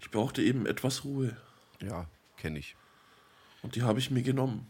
[0.00, 1.36] ich brauchte eben etwas Ruhe.
[1.80, 2.76] Ja, kenne ich.
[3.62, 4.66] Und die habe ich mir genommen.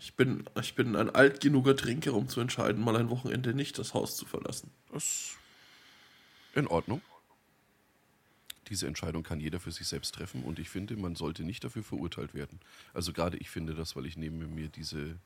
[0.00, 3.78] Ich bin, ich bin ein alt genuger Trinker, um zu entscheiden, mal ein Wochenende nicht
[3.78, 4.70] das Haus zu verlassen.
[4.90, 5.38] Das ist
[6.54, 7.02] in Ordnung.
[8.68, 11.84] Diese Entscheidung kann jeder für sich selbst treffen und ich finde, man sollte nicht dafür
[11.84, 12.58] verurteilt werden.
[12.94, 15.18] Also gerade ich finde das, weil ich nehme mir diese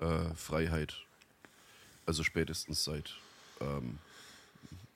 [0.00, 1.06] äh, Freiheit,
[2.06, 3.14] also spätestens seit
[3.60, 3.98] ähm,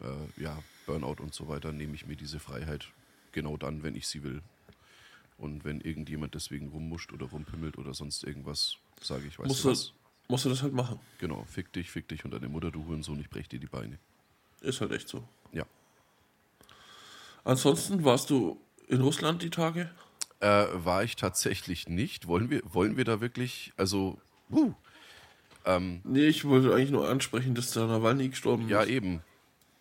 [0.01, 2.89] äh, ja, Burnout und so weiter, nehme ich mir diese Freiheit
[3.33, 4.43] genau dann, wenn ich sie will.
[5.37, 9.69] Und wenn irgendjemand deswegen rummuscht oder rumpimmelt oder sonst irgendwas, sage ich, weißt Musst du
[9.69, 9.93] du, was?
[10.29, 11.01] musst du das halt machen.
[11.19, 13.99] Genau, fick dich, fick dich und deine Mutter, du Hurensohn, ich brech dir die Beine.
[14.61, 15.27] Ist halt echt so.
[15.53, 15.67] Ja.
[17.43, 19.91] Ansonsten warst du in Russland die Tage?
[20.41, 22.27] Äh, war ich tatsächlich nicht.
[22.27, 24.19] Wollen wir, wollen wir da wirklich, also,
[24.51, 24.73] uh,
[26.05, 28.91] Nee, ich wollte eigentlich nur ansprechen, dass der Nawalny gestorben ja ist.
[28.91, 29.23] eben,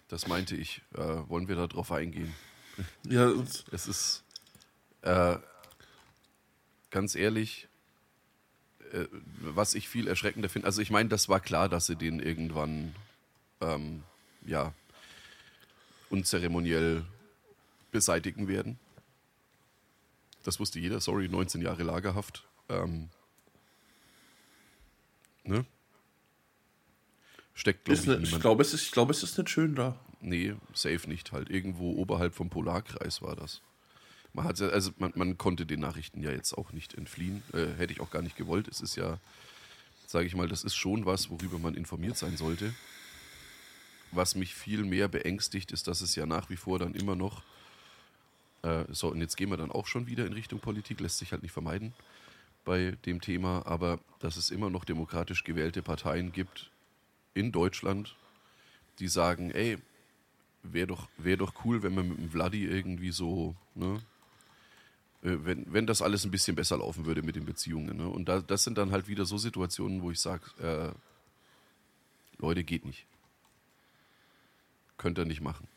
[0.08, 0.82] das meinte ich.
[0.96, 2.34] Äh, wollen wir da drauf eingehen?
[3.08, 3.32] Ja,
[3.72, 4.24] Es ist,
[5.02, 5.38] äh,
[6.90, 7.68] ganz ehrlich,
[8.94, 9.06] äh,
[9.40, 12.96] was ich viel erschreckender finde, also ich meine, das war klar, dass sie den irgendwann,
[13.62, 14.04] ähm,
[14.46, 14.74] ja,
[16.10, 17.04] unzeremoniell
[17.92, 18.80] beseitigen werden.
[20.44, 22.44] Das wusste jeder, sorry, 19 Jahre Lagerhaft.
[22.70, 23.10] Ähm,
[25.44, 25.66] ne?
[27.54, 29.96] Steckt, glaube ich, ne, ich glaube, es ist, ich glaube, es ist nicht schön da.
[30.22, 31.32] Nee, safe nicht.
[31.32, 33.62] Halt irgendwo oberhalb vom Polarkreis war das.
[34.34, 37.44] Man, hat, also man, man konnte den Nachrichten ja jetzt auch nicht entfliehen.
[37.54, 38.68] Äh, hätte ich auch gar nicht gewollt.
[38.68, 39.20] Es ist ja,
[40.08, 42.74] sage ich mal, das ist schon was, worüber man informiert sein sollte.
[44.12, 47.44] Was mich viel mehr beängstigt, ist, dass es ja nach wie vor dann immer noch,
[48.64, 51.32] äh, so, und jetzt gehen wir dann auch schon wieder in Richtung Politik, lässt sich
[51.32, 51.94] halt nicht vermeiden
[52.66, 56.72] bei dem Thema, aber dass es immer noch demokratisch gewählte Parteien gibt
[57.34, 58.16] in Deutschland,
[59.00, 59.78] die sagen, ey,
[60.64, 64.02] wäre doch, wär doch cool, wenn man mit dem Vladi irgendwie so, ne,
[65.24, 67.98] äh, wenn, wenn das alles ein bisschen besser laufen würde mit den Beziehungen.
[67.98, 68.08] Ne?
[68.08, 72.86] Und da, das sind dann halt wieder so Situationen, wo ich sage, äh, Leute, geht
[72.86, 73.06] nicht.
[74.98, 75.68] Könnt ihr nicht machen.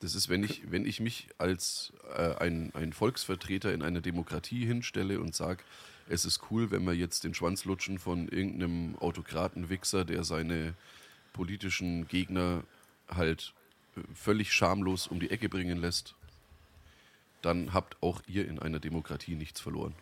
[0.00, 4.64] Das ist, wenn ich, wenn ich mich als äh, ein, ein Volksvertreter in einer Demokratie
[4.64, 5.64] hinstelle und sage,
[6.08, 10.74] es ist cool, wenn wir jetzt den Schwanz lutschen von irgendeinem Autokratenwichser, der seine
[11.32, 12.64] politischen Gegner
[13.08, 13.54] halt
[13.96, 16.14] äh, völlig schamlos um die Ecke bringen lässt,
[17.42, 19.94] dann habt auch ihr in einer Demokratie nichts verloren.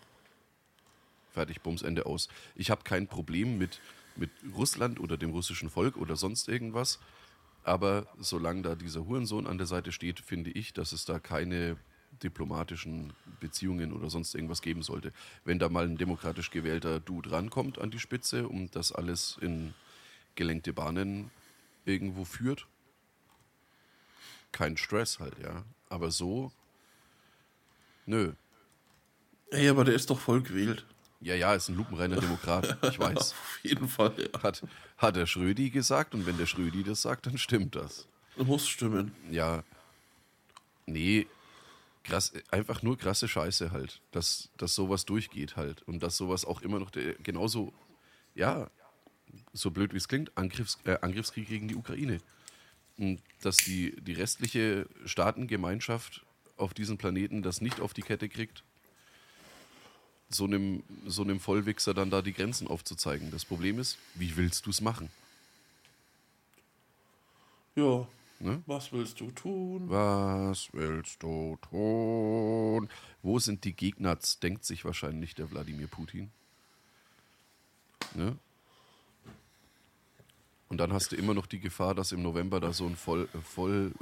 [1.32, 2.28] Fertig, Bums, Ende aus.
[2.54, 3.80] Ich habe kein Problem mit
[4.16, 6.98] mit Russland oder dem russischen Volk oder sonst irgendwas.
[7.64, 11.76] Aber solange da dieser Hurensohn an der Seite steht, finde ich, dass es da keine
[12.22, 15.12] diplomatischen Beziehungen oder sonst irgendwas geben sollte.
[15.44, 19.74] Wenn da mal ein demokratisch gewählter Dude rankommt an die Spitze und das alles in
[20.34, 21.30] gelenkte Bahnen
[21.84, 22.66] irgendwo führt,
[24.52, 25.64] kein Stress halt, ja.
[25.88, 26.52] Aber so,
[28.06, 28.32] nö.
[29.50, 30.84] Ey, aber der ist doch voll gewählt.
[31.20, 33.32] Ja, ja, ist ein lupenreiner Demokrat, ich weiß.
[33.32, 34.42] Auf jeden Fall, ja.
[34.42, 34.62] Hat,
[34.98, 38.06] hat der Schrödi gesagt und wenn der Schrödi das sagt, dann stimmt das.
[38.36, 39.14] Muss stimmen.
[39.30, 39.62] Ja.
[40.86, 41.26] Nee,
[42.06, 46.62] krass, einfach nur krasse Scheiße halt, dass, dass sowas durchgeht halt und dass sowas auch
[46.62, 47.72] immer noch der, genauso,
[48.34, 48.70] ja,
[49.52, 52.20] so blöd wie es klingt, Angriffs, äh, Angriffskrieg gegen die Ukraine.
[52.96, 56.24] Und dass die, die restliche Staatengemeinschaft
[56.56, 58.62] auf diesem Planeten das nicht auf die Kette kriegt,
[60.28, 63.30] so einem, so einem Vollwichser dann da die Grenzen aufzuzeigen.
[63.30, 65.10] Das Problem ist, wie willst du es machen?
[67.74, 68.08] Ja.
[68.38, 68.62] Ne?
[68.66, 69.88] Was willst du tun?
[69.88, 72.88] Was willst du tun?
[73.22, 74.18] Wo sind die Gegner?
[74.42, 76.30] Denkt sich wahrscheinlich der Wladimir Putin.
[78.14, 78.36] Ne?
[80.68, 83.28] Und dann hast du immer noch die Gefahr, dass im November da so ein voll,
[83.42, 83.92] voll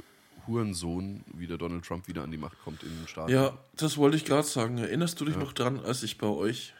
[0.47, 3.31] Hurensohn wie der Donald Trump wieder an die Macht kommt in den Staaten.
[3.31, 4.77] Ja, das wollte ich gerade sagen.
[4.77, 6.73] Erinnerst du dich noch dran, als ich bei euch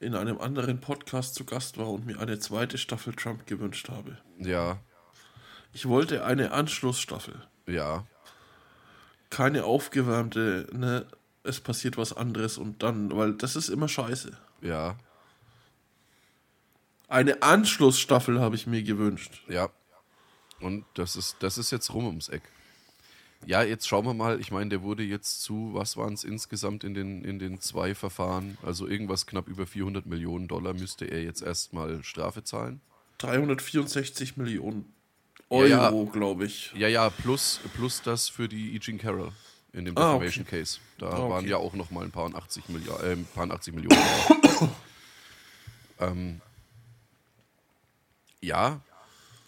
[0.00, 4.18] in einem anderen Podcast zu Gast war und mir eine zweite Staffel Trump gewünscht habe?
[4.38, 4.80] Ja,
[5.78, 7.40] Ich wollte eine Anschlussstaffel.
[7.68, 8.04] ja,
[9.30, 11.06] Keine aufgewärmte, ne,
[11.44, 14.36] es passiert was anderes und dann, weil das ist immer scheiße.
[14.60, 14.96] ja,
[17.06, 19.40] Eine Anschlussstaffel habe ich mir gewünscht.
[19.48, 19.68] ja.
[20.60, 22.42] Und das ist, das ist jetzt rum ums Eck.
[23.46, 24.40] Ja, jetzt schauen wir mal.
[24.40, 27.94] Ich meine, der wurde jetzt zu, was waren es insgesamt in den, in den zwei
[27.94, 28.58] Verfahren?
[28.64, 32.80] Also irgendwas knapp über 400 Millionen Dollar müsste er jetzt erstmal Strafe zahlen.
[33.18, 34.92] 364 Millionen
[35.50, 35.86] Ja, ja.
[35.90, 36.72] Euro, glaube ich.
[36.76, 38.78] Ja, ja, plus, plus das für die E.
[38.80, 39.32] Jean Carroll
[39.72, 40.78] in dem Ah, Defamation Case.
[40.98, 41.30] Da Ah, okay.
[41.30, 43.74] waren ja auch noch mal ein paar und 80, Milliard, äh, ein paar und 80
[43.74, 43.98] Millionen.
[46.00, 46.40] ähm,
[48.40, 48.80] ja,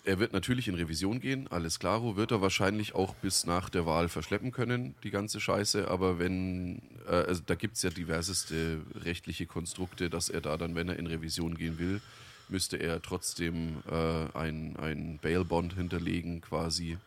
[0.05, 3.85] er wird natürlich in Revision gehen, alles klaro, wird er wahrscheinlich auch bis nach der
[3.87, 8.81] Wahl verschleppen können, die ganze Scheiße, aber wenn, äh, also da gibt es ja diverseste
[8.95, 12.01] rechtliche Konstrukte, dass er da dann, wenn er in Revision gehen will,
[12.51, 16.99] müsste er trotzdem äh, ein, ein Bail-Bond hinterlegen quasi,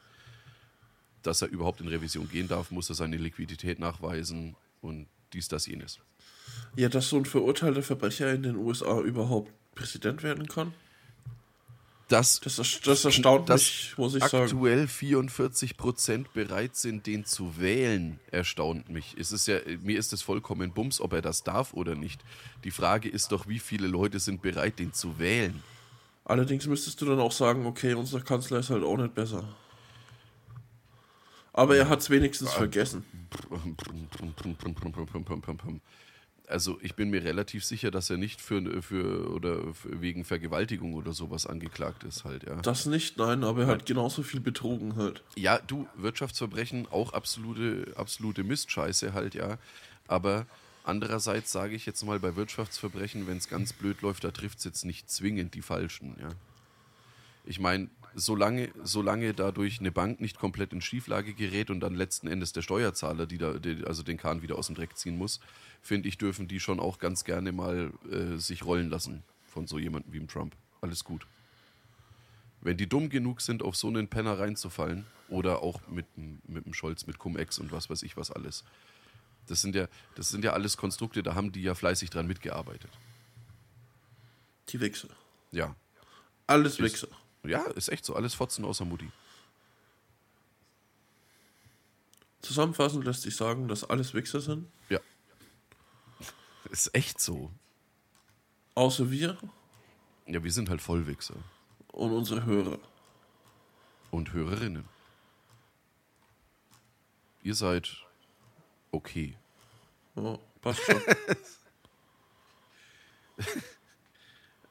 [1.21, 5.65] dass er überhaupt in Revision gehen darf, muss er seine Liquidität nachweisen und dies, das,
[5.65, 5.99] jenes.
[6.75, 10.73] Ja, dass so ein verurteilter Verbrecher in den USA überhaupt Präsident werden kann?
[12.13, 14.43] Das, Das, das erstaunt dass mich, muss ich sagen.
[14.43, 19.15] aktuell 44 Prozent bereit sind, den zu wählen, erstaunt mich.
[19.17, 22.21] Es ist ja, mir ist es vollkommen bums, ob er das darf oder nicht.
[22.63, 25.63] Die Frage ist doch, wie viele Leute sind bereit, den zu wählen?
[26.25, 29.43] Allerdings müsstest du dann auch sagen, okay, unser Kanzler ist halt auch nicht besser.
[31.51, 33.05] Aber er hat es wenigstens vergessen.
[36.47, 40.93] Also ich bin mir relativ sicher, dass er nicht für, für oder für, wegen Vergewaltigung
[40.93, 42.55] oder sowas angeklagt ist halt, ja.
[42.61, 45.23] Das nicht, nein, aber er hat genauso viel betrogen halt.
[45.35, 49.57] Ja, du, Wirtschaftsverbrechen, auch absolute, absolute Mistscheiße halt, ja.
[50.07, 50.45] Aber
[50.83, 54.65] andererseits sage ich jetzt mal bei Wirtschaftsverbrechen, wenn es ganz blöd läuft, da trifft es
[54.65, 56.29] jetzt nicht zwingend die Falschen, ja.
[57.45, 62.27] Ich meine, solange, solange dadurch eine Bank nicht komplett in Schieflage gerät und dann letzten
[62.27, 65.39] Endes der Steuerzahler, die da, die, also den Kahn wieder aus dem Dreck ziehen muss,
[65.81, 69.79] finde ich, dürfen die schon auch ganz gerne mal äh, sich rollen lassen von so
[69.79, 70.55] jemandem wie dem Trump.
[70.81, 71.25] Alles gut.
[72.61, 76.65] Wenn die dumm genug sind, auf so einen Penner reinzufallen, oder auch mit, dem- mit
[76.65, 78.63] dem Scholz, mit Cum-Ex und was weiß ich was alles.
[79.47, 82.91] Das sind, ja, das sind ja alles Konstrukte, da haben die ja fleißig dran mitgearbeitet.
[84.69, 85.09] Die Wichser.
[85.51, 85.75] Ja.
[86.45, 87.07] Alles Wichser.
[87.43, 88.15] Ja, ist echt so.
[88.15, 89.11] Alles Fotzen außer Mutti.
[92.41, 94.69] Zusammenfassend lässt sich sagen, dass alles Wichser sind.
[94.89, 94.99] Ja.
[96.69, 97.51] Ist echt so.
[98.75, 99.37] Außer wir
[100.25, 101.35] Ja, wir sind halt Vollwichser.
[101.91, 102.79] und unsere Hörer.
[104.11, 104.85] Und Hörerinnen.
[107.43, 107.97] Ihr seid
[108.91, 109.37] okay.
[110.15, 111.01] Ja, passt schon.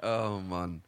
[0.04, 0.82] Oh Mann.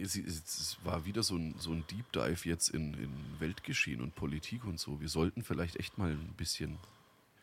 [0.00, 4.64] Es, war wieder so ein, so ein Deep Dive jetzt in, in Weltgeschehen und Politik
[4.64, 5.00] und so.
[5.00, 6.78] Wir sollten vielleicht echt mal ein bisschen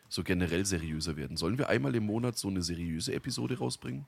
[0.08, 1.36] so generell seriöser werden.
[1.36, 4.06] Sollen wir einmal im Monat so eine seriöse Episode rausbringen?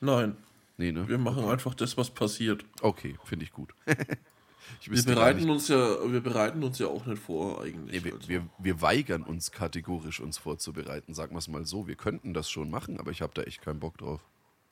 [0.00, 0.36] Nein,
[0.78, 1.08] Nee, ne?
[1.08, 2.64] wir machen einfach das, was passiert.
[2.80, 3.74] Okay, finde ich gut.
[4.80, 5.76] ich Wir bereiten uns ja,
[6.10, 8.04] wir bereiten uns ja auch nicht vor eigentlich.
[8.04, 8.28] Nee, wir, also.
[8.28, 11.88] wir, wir weigern uns kategorisch, uns vorzubereiten, sagen wir es mal so.
[11.88, 14.20] Wir könnten das schon machen, aber ich habe da echt keinen Bock drauf.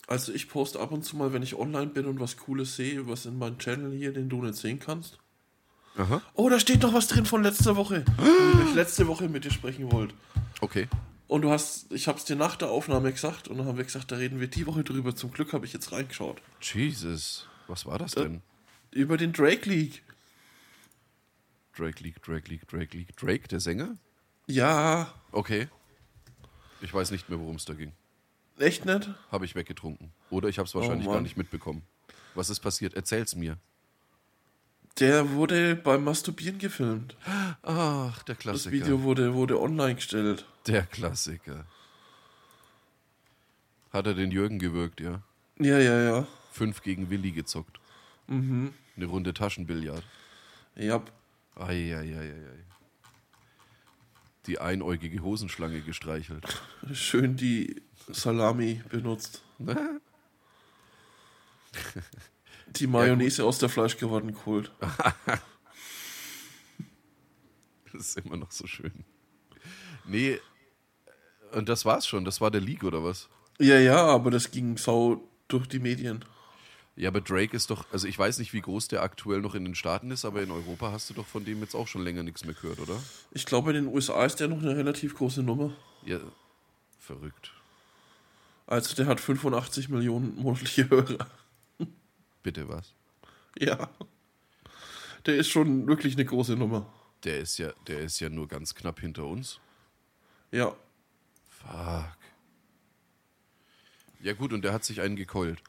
[0.07, 3.09] Also ich poste ab und zu mal, wenn ich online bin und was Cooles sehe,
[3.09, 5.19] was in meinem Channel hier, den du nicht sehen kannst.
[5.97, 6.23] Aha.
[6.35, 9.51] Oh, da steht noch was drin von letzter Woche, worüber ich letzte Woche mit dir
[9.51, 10.15] sprechen wollte.
[10.61, 10.89] Okay.
[11.27, 14.13] Und du hast, ich hab's dir nach der Aufnahme gesagt und dann haben wir gesagt,
[14.13, 15.17] da reden wir die Woche drüber.
[15.17, 16.41] Zum Glück habe ich jetzt reingeschaut.
[16.61, 17.49] Jesus.
[17.67, 18.43] Was war das denn?
[18.93, 20.03] Über den Drake League.
[21.77, 23.17] Drake League, Drake League, Drake League.
[23.17, 23.97] Drake, der Sänger?
[24.47, 25.69] Ja, Okay.
[26.81, 27.93] Ich weiß nicht mehr, worum es da ging.
[28.59, 29.09] Echt nicht?
[29.31, 30.13] Habe ich weggetrunken.
[30.31, 31.83] Oder ich habe es wahrscheinlich Oh gar nicht mitbekommen.
[32.35, 32.95] Was ist passiert?
[32.95, 33.59] Erzähl's mir.
[34.99, 37.17] Der wurde beim Masturbieren gefilmt.
[37.63, 38.73] Ach, der Das Klassiker.
[38.73, 40.47] Video wurde, wurde online gestellt.
[40.67, 41.67] Der Klassiker.
[43.93, 45.23] Hat er den Jürgen gewirkt, ja?
[45.59, 46.27] Ja, ja, ja.
[46.53, 47.79] Fünf gegen Willi gezockt.
[48.27, 48.73] Mhm.
[48.97, 50.03] Eine Runde Taschenbillard.
[50.75, 51.03] Ja,
[51.57, 52.35] Eieieiei.
[54.47, 56.63] Die einäugige Hosenschlange gestreichelt.
[56.93, 59.43] schön die Salami benutzt.
[62.67, 64.73] Die Mayonnaise aus der Fleischgewannen geholt.
[67.93, 68.93] Das ist immer noch so schön.
[70.05, 70.39] Nee,
[71.53, 72.27] und das war's schon.
[72.27, 73.29] Das war der League, oder was?
[73.59, 76.23] Ja, ja, aber das ging sau durch die Medien.
[76.97, 79.65] Ja, aber Drake ist doch, also ich weiß nicht, wie groß der aktuell noch in
[79.65, 82.23] den Staaten ist, aber in Europa hast du doch von dem jetzt auch schon länger
[82.23, 83.03] nichts mehr gehört, oder?
[83.33, 85.75] Ich glaube, in den USA ist der noch eine relativ große Nummer.
[86.05, 86.21] Ja,
[86.99, 87.53] verrückt.
[88.67, 91.27] Also der hat 85 Millionen monatliche Hörer.
[92.43, 92.95] Bitte was?
[93.59, 93.91] Ja.
[95.25, 96.93] Der ist schon wirklich eine große Nummer.
[97.25, 99.61] Der ist ja, der ist ja nur ganz knapp hinter uns.
[100.51, 100.75] Ja.
[101.49, 102.17] Fuck.
[104.21, 105.63] Ja gut, und der hat sich einen gekeult.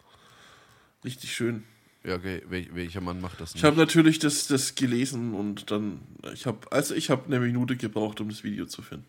[1.03, 1.63] Richtig schön.
[2.03, 3.63] Ja, okay, wel welcher Mann macht das Ich nicht?
[3.63, 6.01] habe natürlich das, das gelesen und dann,
[6.33, 9.05] ich habe, also ich habe eine Minute gebraucht, um das Video zu finden.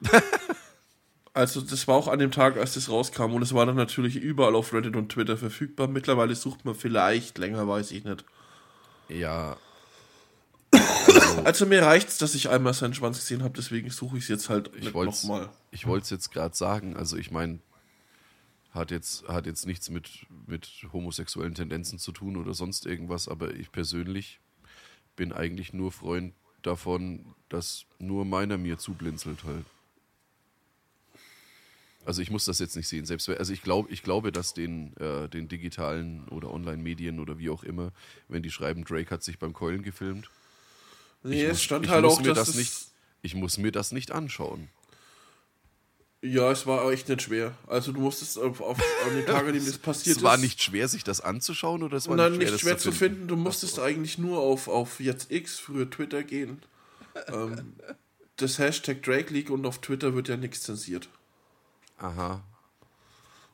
[1.34, 4.16] also das war auch an dem Tag, als das rauskam und es war dann natürlich
[4.16, 5.88] überall auf Reddit und Twitter verfügbar.
[5.88, 8.24] Mittlerweile sucht man vielleicht länger, weiß ich nicht.
[9.08, 9.56] ja,
[11.44, 14.48] Also mir reicht's, dass ich einmal seinen Schwanz gesehen habe, deswegen suche ich es jetzt
[14.48, 15.50] halt nochmal.
[15.70, 16.96] ich wollte es jetzt gerade sagen.
[16.96, 17.58] Also ich meine,
[18.70, 23.54] hat jetzt, hat jetzt nichts mit, mit homosexuellen Tendenzen zu tun oder sonst irgendwas, aber
[23.54, 24.40] ich persönlich
[25.16, 29.64] bin eigentlich nur Freund davon, dass nur meiner mir zublinzelt halt.
[32.04, 33.06] Also ich muss das jetzt nicht sehen.
[33.06, 37.50] Selbst also ich glaube, ich glaube, dass den, äh, den digitalen oder Online-Medien oder wie
[37.50, 37.92] auch immer,
[38.28, 40.28] wenn die schreiben, Drake hat sich beim Keulen gefilmt,
[41.24, 42.72] Nee, ich es muss, stand halt muss auch, mir dass das nicht,
[43.22, 44.68] ich muss mir das nicht anschauen.
[46.20, 47.54] Ja, es war echt nicht schwer.
[47.66, 50.40] Also du musstest auf, auf an den Tagen, an dem das passiert Es war ist.
[50.42, 53.28] nicht schwer, sich das anzuschauen oder es war Nein, nicht schwer, nicht schwer zu finden.
[53.28, 56.62] Du musstest eigentlich nur auf, auf jetzt X, früher Twitter gehen.
[57.28, 57.74] ähm,
[58.36, 61.08] das Hashtag Drake League und auf Twitter wird ja nichts zensiert.
[61.98, 62.42] Aha.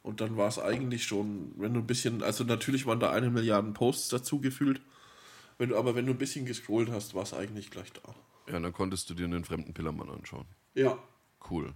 [0.02, 3.30] Und dann war es eigentlich schon, wenn du ein bisschen, also natürlich waren da eine
[3.30, 4.80] Milliarde Posts dazu gefühlt.
[5.58, 8.14] Wenn du, aber wenn du ein bisschen gescrollt hast, war es eigentlich gleich da.
[8.50, 10.46] Ja, dann konntest du dir einen fremden Pillermann anschauen.
[10.74, 10.98] Ja.
[11.50, 11.74] Cool.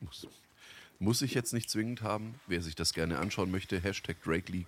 [0.00, 0.26] Muss,
[0.98, 2.34] muss ich jetzt nicht zwingend haben.
[2.46, 4.66] Wer sich das gerne anschauen möchte, Hashtag Drake League.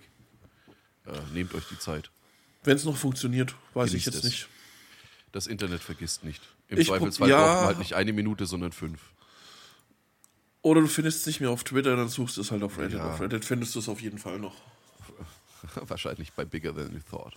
[1.05, 2.11] Äh, nehmt euch die Zeit.
[2.63, 4.23] Wenn es noch funktioniert, weiß ich Genießt jetzt es.
[4.23, 4.47] nicht.
[5.33, 6.41] Das Internet vergisst nicht.
[6.69, 7.37] Im Ich Zweifelsfall ja.
[7.37, 9.01] braucht man halt nicht eine Minute, sondern fünf.
[10.63, 12.97] Oder du findest es nicht mehr auf Twitter, dann suchst du es halt auf Reddit.
[12.97, 13.11] Ja.
[13.11, 14.55] Auf Reddit findest du es auf jeden Fall noch.
[15.75, 17.35] Wahrscheinlich bei Bigger Than You Thought.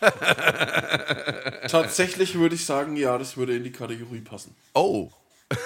[1.70, 4.54] Tatsächlich würde ich sagen, ja, das würde in die Kategorie passen.
[4.74, 5.10] Oh!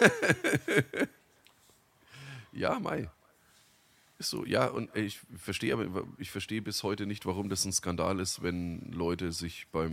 [2.52, 3.10] ja, Mai.
[4.18, 7.72] Ist so, ja, und ich verstehe aber, ich verstehe bis heute nicht, warum das ein
[7.72, 9.90] Skandal ist, wenn Leute sich beim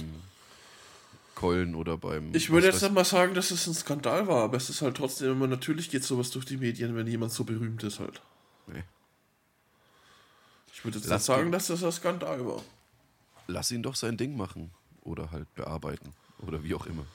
[1.40, 2.36] Keulen oder beim.
[2.36, 4.98] Ich würde jetzt nicht mal sagen, dass es ein Skandal war, aber es ist halt
[4.98, 8.22] trotzdem immer, natürlich geht sowas durch die Medien, wenn jemand so berühmt ist halt.
[8.68, 8.84] Nee.
[10.74, 11.52] Ich würde jetzt Lass nicht sagen, ihn.
[11.54, 12.62] dass das ein Skandal war.
[13.48, 14.72] Lass ihn doch sein Ding machen.
[15.00, 16.12] Oder halt bearbeiten.
[16.46, 17.06] Oder wie auch immer.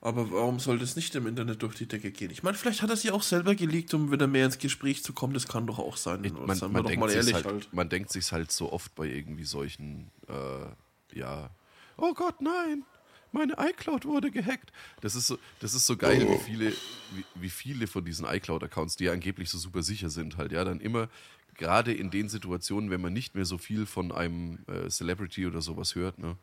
[0.00, 2.30] Aber warum soll das nicht im Internet durch die Decke gehen?
[2.30, 5.12] Ich meine, vielleicht hat er sich auch selber geleakt, um wieder mehr ins Gespräch zu
[5.12, 5.34] kommen.
[5.34, 6.22] Das kann doch auch sein.
[6.22, 7.72] Ich, man, man, doch denkt ehrlich halt, halt.
[7.72, 11.50] man denkt sich halt so oft bei irgendwie solchen, äh, ja,
[11.96, 12.84] oh Gott, nein,
[13.32, 14.72] meine iCloud wurde gehackt.
[15.00, 16.34] Das ist so, das ist so geil, Oh.
[16.34, 16.72] wie viele,
[17.12, 20.64] wie, wie viele von diesen iCloud-Accounts, die ja angeblich so super sicher sind, halt, ja,
[20.64, 21.08] dann immer,
[21.54, 25.60] gerade in den Situationen, wenn man nicht mehr so viel von einem äh, Celebrity oder
[25.60, 26.36] sowas hört, ne,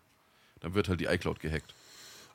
[0.59, 1.73] dann wird halt die iCloud gehackt.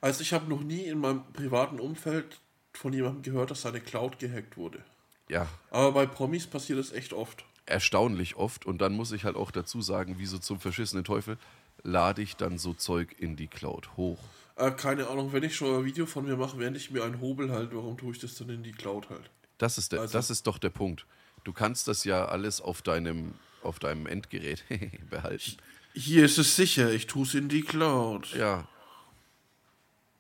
[0.01, 2.41] Also ich habe noch nie in meinem privaten Umfeld
[2.73, 4.81] von jemandem gehört, dass seine Cloud gehackt wurde.
[5.29, 7.45] Ja, Aber bei Promis passiert das echt oft.
[7.67, 8.67] erstaunlich oft.
[8.67, 11.39] Und dann muss ich halt auch dazu sagen, wie so zum verschissenen Teufel,
[11.83, 14.19] lade ich dann so Zeug in die Cloud hoch.
[14.57, 17.21] Äh, keine Ahnung, wenn ich schon ein Video von mir mache, während ich mir einen
[17.21, 19.31] Hobel halt, warum tue ich das dann in die Cloud halt?
[19.59, 21.07] Das ist, der, Also- das ist doch der Punkt.
[21.45, 24.65] Du kannst das ja alles auf deinem, auf deinem Endgerät
[25.11, 25.57] behalten.
[25.95, 28.33] Hier ist es sicher, ich tue es in die Cloud.
[28.35, 28.67] Ja.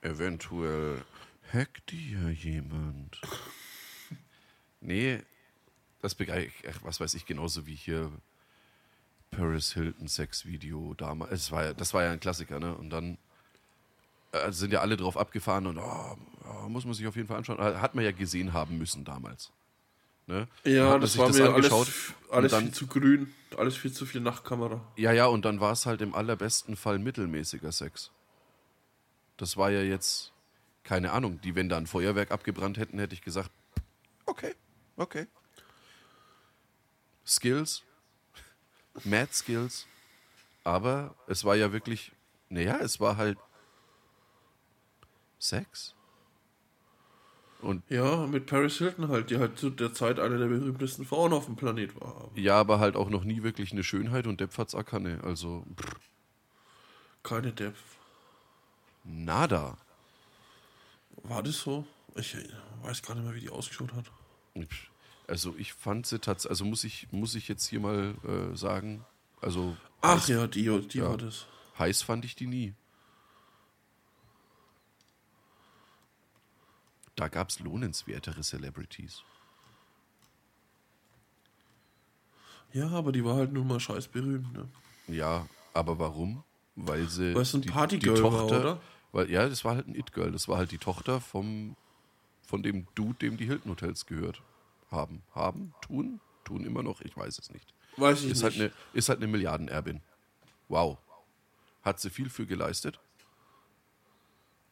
[0.02, 1.02] Eventuell
[1.52, 3.20] hackt ja jemand.
[4.86, 5.22] Nee,
[6.02, 8.12] das begreife ich, ach, was weiß ich, genauso wie hier
[9.30, 11.32] Paris Hilton Sex-Video damals.
[11.32, 12.74] Es war ja, das war ja ein Klassiker, ne?
[12.76, 13.16] Und dann
[14.34, 17.38] äh, sind ja alle drauf abgefahren und oh, oh, muss man sich auf jeden Fall
[17.38, 17.58] anschauen.
[17.58, 19.52] Hat man ja gesehen haben müssen damals.
[20.26, 20.48] Ne?
[20.64, 24.22] Ja, das war mir angeschaut alles, alles dann, viel zu grün, alles viel zu viel
[24.22, 24.80] Nachtkamera.
[24.96, 28.10] Ja, ja, und dann war es halt im allerbesten Fall mittelmäßiger Sex.
[29.36, 30.32] Das war ja jetzt,
[30.82, 33.50] keine Ahnung, die, wenn da ein Feuerwerk abgebrannt hätten, hätte ich gesagt,
[34.24, 34.54] okay,
[34.96, 35.26] okay.
[37.26, 37.82] Skills,
[39.04, 39.86] Mad Skills,
[40.62, 42.12] aber es war ja wirklich,
[42.48, 43.38] naja, es war halt
[45.44, 45.94] Sex.
[47.60, 51.32] Und Ja, mit Paris Hilton halt, die halt zu der Zeit eine der berühmtesten Frauen
[51.32, 52.30] auf dem Planet war.
[52.34, 55.64] ja, aber halt auch noch nie wirklich eine Schönheit und Depp hat's auch keine, also
[55.80, 55.94] pff,
[57.22, 57.78] Keine Depth.
[59.04, 59.78] nada.
[61.22, 61.86] War das so?
[62.16, 62.48] Ich äh,
[62.82, 64.10] weiß gar nicht mehr, wie die ausgeschaut hat.
[65.26, 69.04] Also ich fand sie tatsächlich, also muss ich, muss ich jetzt hier mal äh, sagen,
[69.40, 71.08] also Ach heiß, ja, die, die Ja.
[71.10, 71.46] war das.
[71.78, 72.74] heiß fand ich die nie.
[77.16, 79.22] Da gab es lohnenswertere Celebrities.
[82.72, 84.68] Ja, aber die war halt nur mal scheiß berühmt, ne?
[85.06, 86.42] Ja, aber warum?
[86.74, 88.80] Weil sie Weil es ein die, Partygirl die war, Tochter, oder?
[89.12, 90.32] Weil, ja, das war halt ein It-Girl.
[90.32, 91.76] Das war halt die Tochter vom,
[92.42, 94.42] von dem Dude, dem die Hilton Hotels gehört
[94.90, 95.22] haben.
[95.34, 95.72] Haben?
[95.82, 96.20] Tun?
[96.42, 97.00] Tun immer noch?
[97.00, 97.72] Ich weiß es nicht.
[97.96, 98.42] Weiß ich Ist nicht.
[98.42, 100.00] halt, eine, ist halt eine Milliardenerbin.
[100.68, 100.98] Wow.
[101.82, 102.98] Hat sie viel für geleistet.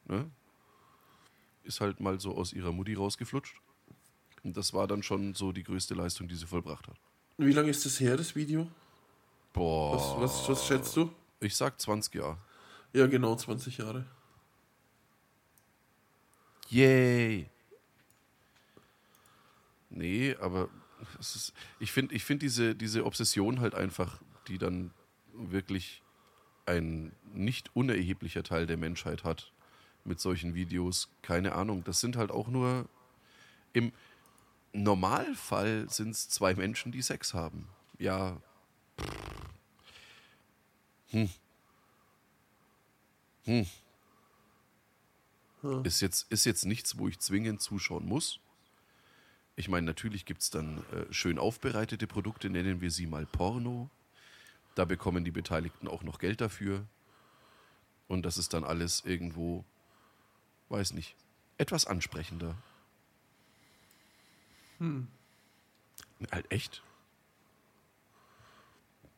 [0.05, 0.29] Ne?
[1.63, 3.55] Ist halt mal so aus ihrer Mutti rausgeflutscht.
[4.43, 6.97] Und das war dann schon so die größte Leistung, die sie vollbracht hat.
[7.37, 8.69] Wie lange ist das her, das Video?
[9.53, 9.95] Boah.
[9.95, 11.11] Was, was, was schätzt du?
[11.39, 12.37] Ich sag 20 Jahre.
[12.91, 14.05] Ja, genau, 20 Jahre.
[16.69, 17.49] Yay.
[19.89, 20.69] Nee, aber
[21.19, 24.91] ist, ich finde ich find diese, diese Obsession halt einfach, die dann
[25.33, 26.01] wirklich
[26.65, 29.52] ein nicht unerheblicher Teil der Menschheit hat
[30.05, 31.83] mit solchen Videos, keine Ahnung.
[31.83, 32.87] Das sind halt auch nur
[33.73, 33.91] im
[34.73, 37.67] Normalfall sind es zwei Menschen, die Sex haben.
[37.99, 38.41] Ja.
[41.09, 41.29] Hm.
[43.45, 43.67] Hm.
[45.83, 48.39] Ist jetzt, ist jetzt nichts, wo ich zwingend zuschauen muss.
[49.55, 53.89] Ich meine, natürlich gibt es dann äh, schön aufbereitete Produkte, nennen wir sie mal Porno.
[54.75, 56.85] Da bekommen die Beteiligten auch noch Geld dafür.
[58.07, 59.63] Und das ist dann alles irgendwo,
[60.69, 61.15] weiß nicht,
[61.57, 62.55] etwas ansprechender.
[64.79, 65.07] Hm.
[66.31, 66.81] Halt echt.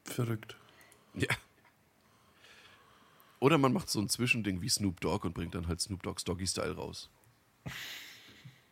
[0.03, 0.55] Verrückt.
[1.13, 1.33] Ja.
[3.39, 6.23] Oder man macht so ein Zwischending wie Snoop Dogg und bringt dann halt Snoop Dogg's
[6.23, 7.09] Doggy Style raus.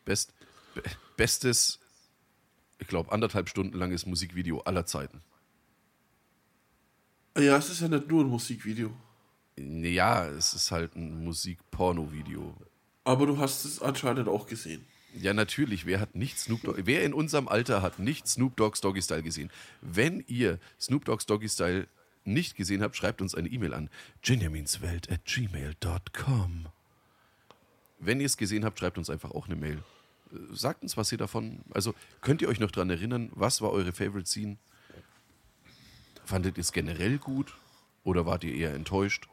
[0.05, 0.33] Best,
[0.73, 0.83] be,
[1.15, 1.79] bestes,
[2.79, 5.21] ich glaube, anderthalb Stunden langes Musikvideo aller Zeiten.
[7.37, 8.95] Ja, es ist ja nicht nur ein Musikvideo.
[9.57, 12.55] Ja, es ist halt ein Musik-Porno-Video.
[13.03, 14.85] Aber du hast es anscheinend auch gesehen.
[15.15, 15.85] Ja, natürlich.
[15.85, 16.81] Wer hat nicht Snoop Dogg?
[16.85, 19.51] Wer in unserem Alter hat nicht Snoop Dogg's Doggy Style gesehen?
[19.81, 21.87] Wenn ihr Snoop Dogg's Doggy Style
[22.25, 23.89] nicht gesehen habt, schreibt uns eine E-Mail an
[24.25, 26.67] benjaminswelt at gmail.com.
[27.99, 29.83] Wenn ihr es gesehen habt, schreibt uns einfach auch eine Mail.
[30.31, 31.59] Äh, Sagt uns, was ihr davon.
[31.71, 34.57] Also könnt ihr euch noch dran erinnern, was war eure Favorite Scene?
[36.25, 37.53] Fandet ihr es generell gut?
[38.03, 39.27] Oder wart ihr eher enttäuscht?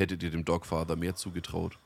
[0.00, 1.76] Hättet ihr dem Dogfather mehr zugetraut?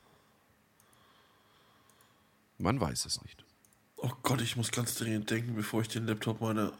[2.57, 3.43] Man weiß es nicht.
[3.97, 6.71] Oh Gott, ich muss ganz dringend denken, bevor ich den Laptop meiner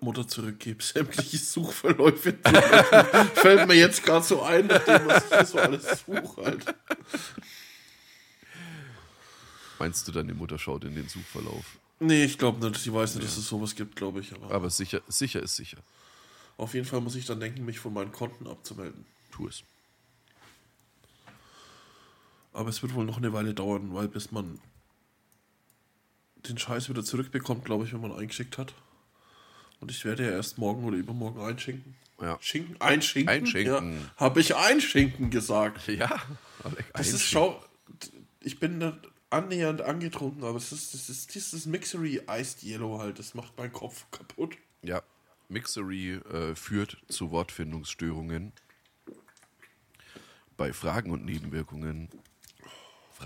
[0.00, 0.82] Mutter zurückgebe.
[0.82, 2.32] Sämtliche Suchverläufe.
[3.34, 6.44] Fällt mir jetzt gerade so ein, nachdem was ich hier so alles suche.
[6.44, 6.74] Halt.
[9.78, 11.78] Meinst du, deine Mutter schaut in den Suchverlauf?
[12.00, 12.82] Nee, ich glaube nicht.
[12.82, 14.32] Sie weiß nicht, dass es sowas gibt, glaube ich.
[14.32, 15.78] Aber Aber sicher, sicher ist sicher.
[16.56, 19.06] auf jeden Fall muss ich dann denken, mich von meinen Konten abzumelden.
[19.30, 19.62] Tu es.
[22.54, 24.58] Aber es wird wohl noch eine Weile dauern, weil bis man
[26.48, 28.74] den Scheiß wieder zurückbekommt, glaube ich, wenn man eingeschickt hat.
[29.80, 31.96] Und ich werde ja erst morgen oder übermorgen einschinken.
[32.20, 32.38] Ja.
[32.40, 32.80] Schinken?
[32.80, 33.28] Einschinken?
[33.28, 33.92] Einschinken.
[33.96, 35.88] Ja, Habe ich einschinken gesagt.
[35.88, 36.22] Ja,
[36.94, 37.62] Das ist, schau,
[38.40, 38.96] ich bin da
[39.30, 43.72] annähernd angetrunken, aber es ist, das ist dieses Mixery Iced Yellow halt, das macht meinen
[43.72, 44.56] Kopf kaputt.
[44.82, 45.02] Ja,
[45.48, 48.52] Mixery äh, führt zu Wortfindungsstörungen.
[50.56, 52.08] Bei Fragen und Nebenwirkungen.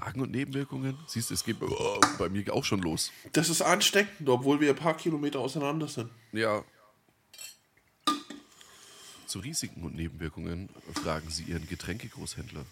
[0.01, 0.97] Magen- und Nebenwirkungen?
[1.07, 3.13] Siehst du, es geht oh, bei mir auch schon los.
[3.33, 6.11] Das ist ansteckend, obwohl wir ein paar Kilometer auseinander sind.
[6.33, 6.65] Ja.
[9.27, 12.65] Zu Risiken und Nebenwirkungen fragen Sie Ihren Getränkegroßhändler.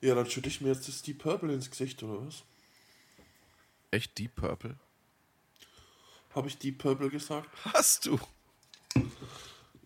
[0.00, 2.42] Ja, dann schütte ich mir jetzt das Deep Purple ins Gesicht, oder was?
[3.90, 4.76] Echt Deep Purple?
[6.34, 7.50] Habe ich Deep Purple gesagt?
[7.64, 8.18] Hast du?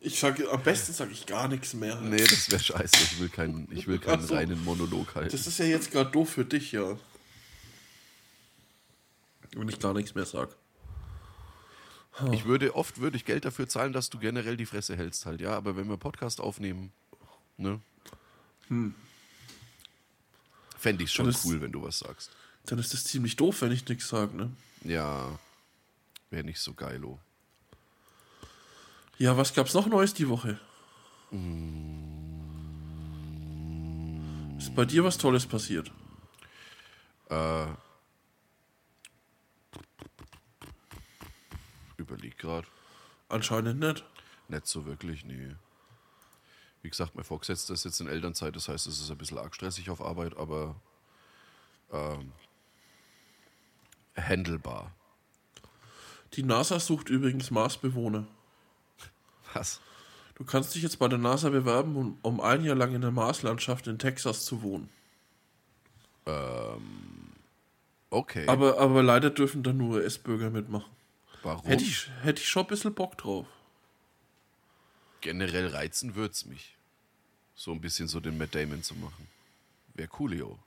[0.07, 1.99] Ich sage, am besten sage ich gar nichts mehr.
[1.99, 2.95] Nee, das wäre scheiße.
[2.95, 4.35] Ich will keinen, ich will keinen Ach so.
[4.35, 5.31] reinen Monolog halten.
[5.33, 6.99] Das ist ja jetzt gerade doof für dich, ja.
[9.57, 10.55] Wenn ich gar nichts mehr sage.
[12.33, 15.41] Ich würde, oft würde ich Geld dafür zahlen, dass du generell die Fresse hältst halt,
[15.41, 15.53] ja.
[15.57, 16.93] Aber wenn wir Podcast aufnehmen,
[17.57, 17.81] ne?
[20.77, 22.31] Fände ich schon ist- cool, wenn du was sagst.
[22.67, 24.51] Dann ist das ziemlich doof, wenn ich nichts sage, ne?
[24.85, 25.39] Ja.
[26.31, 27.19] Wäre nicht so geilo.
[29.19, 30.59] Ja, was gab's noch Neues die Woche?
[34.59, 35.91] Ist bei dir was Tolles passiert?
[37.31, 37.67] Äh.
[41.97, 42.65] Überleg grad.
[43.29, 44.05] Anscheinend nicht.
[44.49, 45.55] Nicht so wirklich, nee.
[46.83, 49.55] Wie gesagt, mein Vorgesetzter ist jetzt in Elternzeit, das heißt, es ist ein bisschen arg
[49.55, 50.77] stressig auf Arbeit, aber
[51.91, 52.33] ähm,
[54.17, 54.93] handelbar.
[56.35, 58.27] Die NASA sucht übrigens Marsbewohner.
[59.55, 59.81] Was?
[60.35, 63.13] Du kannst dich jetzt bei der NASA bewerben, um, um ein Jahr lang in der
[63.13, 64.89] Marslandschaft in Texas zu wohnen.
[68.11, 68.47] Okay.
[68.49, 70.91] Aber, aber leider dürfen da nur US-Bürger mitmachen.
[71.43, 71.67] Warum?
[71.67, 73.47] Hätte ich, hätte ich schon ein bisschen Bock drauf.
[75.21, 76.77] Generell reizen wird's mich.
[77.55, 79.29] So ein bisschen so den Matt Damon zu machen.
[79.95, 80.59] Wäre coolio.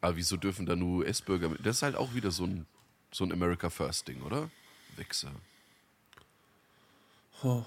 [0.00, 1.66] Aber wieso dürfen da nur US-Bürger mit?
[1.66, 2.66] Das ist halt auch wieder so ein,
[3.10, 4.50] so ein America First-Ding, oder?
[4.96, 5.32] Wichser.
[7.42, 7.64] Oh.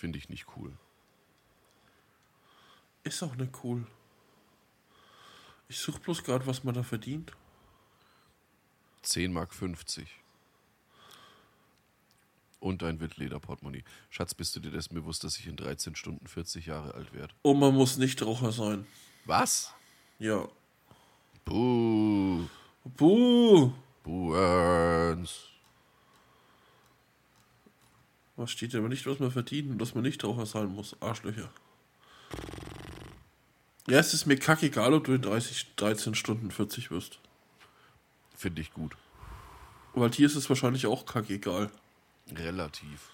[0.00, 0.72] Finde ich nicht cool.
[3.04, 3.86] Ist auch nicht cool.
[5.68, 7.32] Ich suche bloß gerade, was man da verdient.
[9.02, 10.08] 10 Mark 50.
[12.60, 13.84] Und ein Wildleder-Portemonnaie.
[14.08, 17.34] Schatz, bist du dir dessen bewusst, dass ich in 13 Stunden 40 Jahre alt werde?
[17.42, 18.86] Und man muss nicht Raucher sein.
[19.26, 19.74] Was?
[20.18, 20.48] Ja.
[21.44, 22.48] Buh.
[22.84, 23.74] Buh!
[24.02, 25.50] Buh, Ernst.
[28.40, 30.96] Was steht aber nicht, was man verdient und dass man nicht Raucher sein muss.
[31.02, 31.50] Arschlöcher.
[33.86, 37.18] Ja, es ist mir kackegal, ob du in 30, 13 Stunden 40 wirst.
[38.34, 38.96] Finde ich gut.
[39.92, 41.70] Weil hier ist es wahrscheinlich auch kackegal.
[42.34, 43.10] Relativ.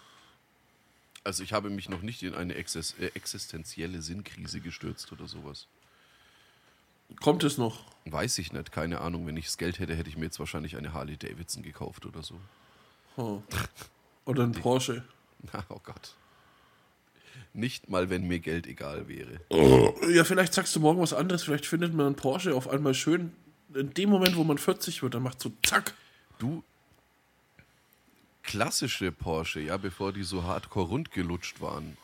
[1.24, 5.66] Also ich habe mich noch nicht in eine exis äh, existenzielle Sinnkrise gestürzt oder sowas.
[7.20, 7.82] Kommt es noch?
[8.04, 9.26] Weiß ich nicht, keine Ahnung.
[9.26, 12.22] Wenn ich das Geld hätte, hätte ich mir jetzt wahrscheinlich eine Harley Davidson gekauft oder
[12.22, 12.38] so.
[13.16, 13.42] Oh.
[14.24, 15.02] Oder ein Porsche.
[15.52, 16.14] Na, oh Gott.
[17.52, 19.40] Nicht mal, wenn mir Geld egal wäre.
[20.10, 21.42] Ja, vielleicht sagst du morgen was anderes.
[21.42, 23.32] Vielleicht findet man einen Porsche auf einmal schön.
[23.74, 25.94] In dem Moment, wo man 40 wird, dann macht so zack.
[26.38, 26.62] Du,
[28.46, 31.96] klassische Porsche, ja, bevor die so hardcore rundgelutscht waren,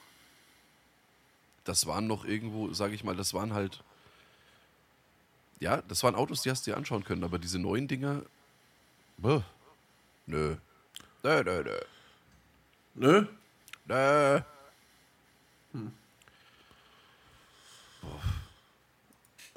[1.64, 3.82] das waren noch irgendwo, sage ich mal, das waren halt,
[5.60, 8.22] ja, das waren Autos, die hast du dir anschauen können, aber diese neuen Dinger,
[9.18, 9.40] bäh,
[10.26, 10.56] nö,
[11.22, 11.78] nö, nö, nö,
[12.94, 13.26] Nö?
[13.86, 14.40] nö.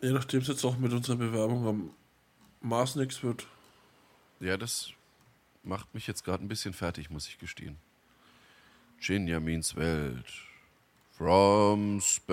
[0.01, 1.89] Je nachdem es jetzt auch mit unserer Bewerbung am
[2.61, 3.47] Mars nichts wird.
[4.39, 4.91] Ja, das
[5.63, 7.77] macht mich jetzt gerade ein bisschen fertig, muss ich gestehen.
[9.07, 10.25] Benjamins Welt.
[11.17, 12.25] From Space.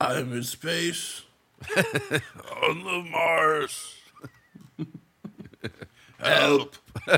[0.00, 1.24] I'm in space.
[2.62, 4.01] On the Mars.
[6.22, 6.78] Help.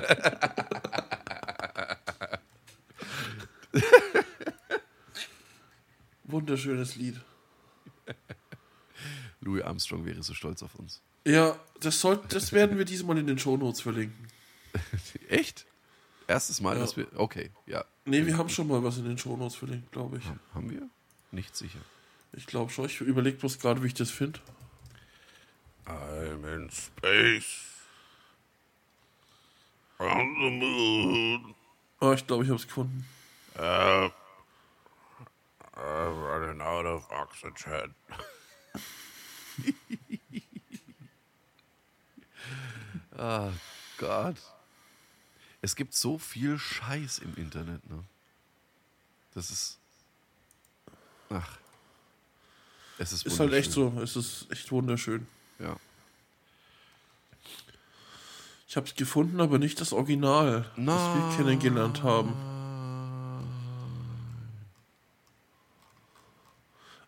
[6.25, 7.21] Wunderschönes Lied.
[9.41, 11.03] Louis Armstrong wäre so stolz auf uns.
[11.27, 14.27] Ja, das, soll, das werden wir diesmal in den Shownotes verlinken.
[15.29, 15.67] Echt?
[16.27, 16.81] Erstes Mal, Ja.
[16.81, 17.07] dass wir.
[17.17, 17.85] Okay, ja.
[18.07, 20.25] Ne, wir haben schon mal was in den Shownotes verlinkt, glaube ich.
[20.55, 20.89] Haben wir?
[21.31, 21.79] Nicht sicher.
[22.33, 22.87] Ich glaube schon.
[22.87, 24.41] Ich überlege bloß gerade, wie ich das finde.
[25.87, 27.74] I'm in space.
[32.01, 33.07] Ah, ich glaube, ich habe es gefunden.
[33.57, 34.11] Uh,
[35.77, 37.95] I'm running out of oxygen.
[43.17, 43.53] Ah
[43.99, 44.37] Gott.
[45.63, 48.05] Es gibt so viel Scheiß im Internet, ne?
[49.35, 49.79] Das ist.
[51.31, 51.59] Ach.
[52.99, 53.99] Es ist Ist halt echt so.
[54.03, 55.27] Es ist echt wunderschön.
[55.59, 55.77] Ja.
[58.75, 62.33] Ich habe es gefunden, aber nicht das Original, das wir kennengelernt haben.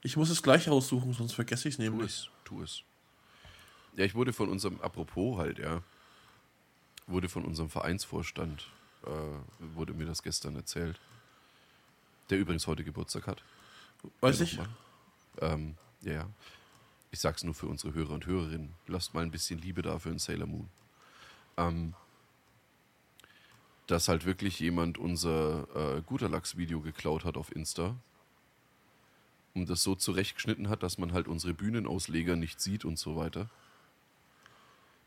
[0.01, 2.07] Ich muss es gleich raussuchen, sonst vergesse ich es Tu nämlich.
[2.13, 2.83] es, tu es.
[3.97, 5.83] Ja, ich wurde von unserem, apropos halt, ja,
[7.09, 8.69] wurde von unserem Vereinsvorstand,
[9.05, 9.09] äh,
[9.75, 11.01] wurde mir das gestern erzählt,
[12.31, 13.43] der übrigens heute Geburtstag hat.
[14.21, 14.61] Weiß Ja, ich?
[15.41, 16.31] Ähm, ja, ja.
[17.11, 18.73] Ich sag's nur für unsere Hörer und Hörerinnen.
[18.87, 20.69] Lasst mal ein bisschen Liebe da für den Sailor Moon.
[21.57, 21.95] Ähm,
[23.87, 27.95] dass halt wirklich jemand unser äh, Guterlachs-Video geklaut hat auf Insta
[29.55, 33.49] und das so zurechtgeschnitten hat, dass man halt unsere Bühnenausleger nicht sieht und so weiter.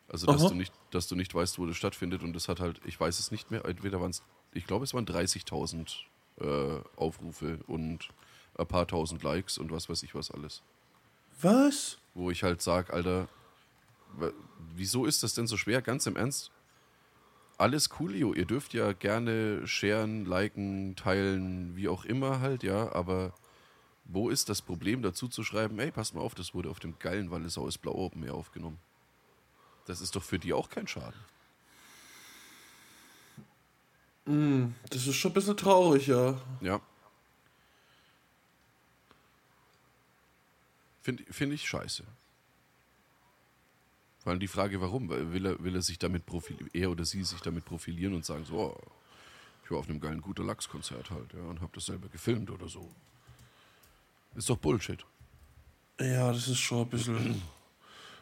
[0.08, 0.50] Also, dass Aha.
[0.50, 3.20] du, nicht, dass du nicht weißt, wo das stattfindet und das hat halt, ich weiß
[3.20, 4.24] es nicht mehr, entweder waren es,
[4.54, 5.98] ich glaube, es waren 30.000
[6.40, 8.10] äh, Aufrufe und
[8.58, 10.64] ein paar tausend Likes und was weiß ich was alles.
[11.42, 12.00] Was?
[12.16, 13.28] Wo ich halt sage, Alter,
[14.76, 15.82] wieso ist das denn so schwer?
[15.82, 16.52] Ganz im Ernst.
[17.58, 18.34] Alles coolio.
[18.34, 23.34] Ihr dürft ja gerne sharen, liken, teilen, wie auch immer halt, ja, aber
[24.06, 26.98] wo ist das Problem dazu zu schreiben, ey, passt mal auf, das wurde auf dem
[27.00, 28.80] geilen Wallisaues Blau Open Air aufgenommen.
[29.86, 31.20] Das ist doch für die auch kein Schaden.
[34.90, 36.40] Das ist schon ein bisschen traurig, ja.
[36.62, 36.82] Ja.
[41.02, 42.04] Finde find ich scheiße.
[44.20, 45.10] Vor allem die Frage, warum?
[45.10, 48.46] Will er, will er sich damit profilieren, er oder sie sich damit profilieren und sagen
[48.46, 48.78] so, oh,
[49.64, 52.68] ich war auf einem geilen guter Lachs-Konzert halt, ja, und hab das selber gefilmt oder
[52.68, 52.90] so.
[54.36, 55.06] Ist doch Bullshit.
[56.00, 57.42] Ja, das ist schon ein bisschen.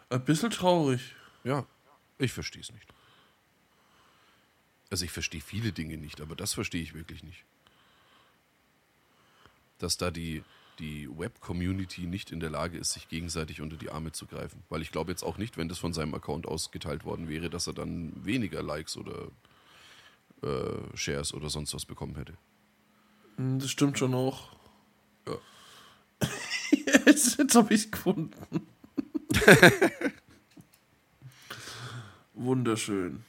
[0.10, 1.16] ein bisschen traurig.
[1.44, 1.66] Ja,
[2.18, 2.88] ich verstehe es nicht.
[4.90, 7.44] Also ich verstehe viele Dinge nicht, aber das verstehe ich wirklich nicht.
[9.80, 10.44] Dass da die,
[10.80, 14.64] die Web-Community nicht in der Lage ist, sich gegenseitig unter die Arme zu greifen.
[14.70, 17.68] Weil ich glaube jetzt auch nicht, wenn das von seinem Account ausgeteilt worden wäre, dass
[17.68, 19.28] er dann weniger Likes oder
[20.44, 22.34] äh, Shares oder sonst was bekommen hätte.
[23.38, 24.50] Hm, Das stimmt schon auch.
[25.28, 25.38] Ja.
[27.06, 28.68] jetzt jetzt habe ich es gefunden.
[32.34, 33.24] Wunderschön.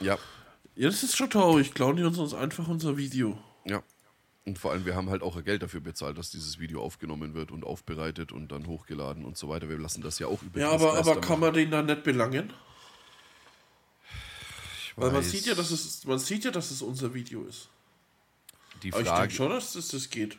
[0.00, 0.18] Ja,
[0.76, 1.72] Ja, das ist schon traurig.
[1.74, 3.38] Klauen die uns, uns einfach unser Video.
[3.64, 3.82] ja.
[4.46, 7.50] Und vor allem, wir haben halt auch Geld dafür bezahlt, dass dieses Video aufgenommen wird
[7.50, 9.68] und aufbereitet und dann hochgeladen und so weiter.
[9.68, 12.52] Wir lassen das ja auch über Ja, aber, aber kann man den dann nicht belangen?
[14.94, 17.68] Weil man sieht ja, dass es, man sieht ja, dass es unser Video ist.
[18.82, 20.38] Die Aber ich Frage, denke schon, dass das, das geht.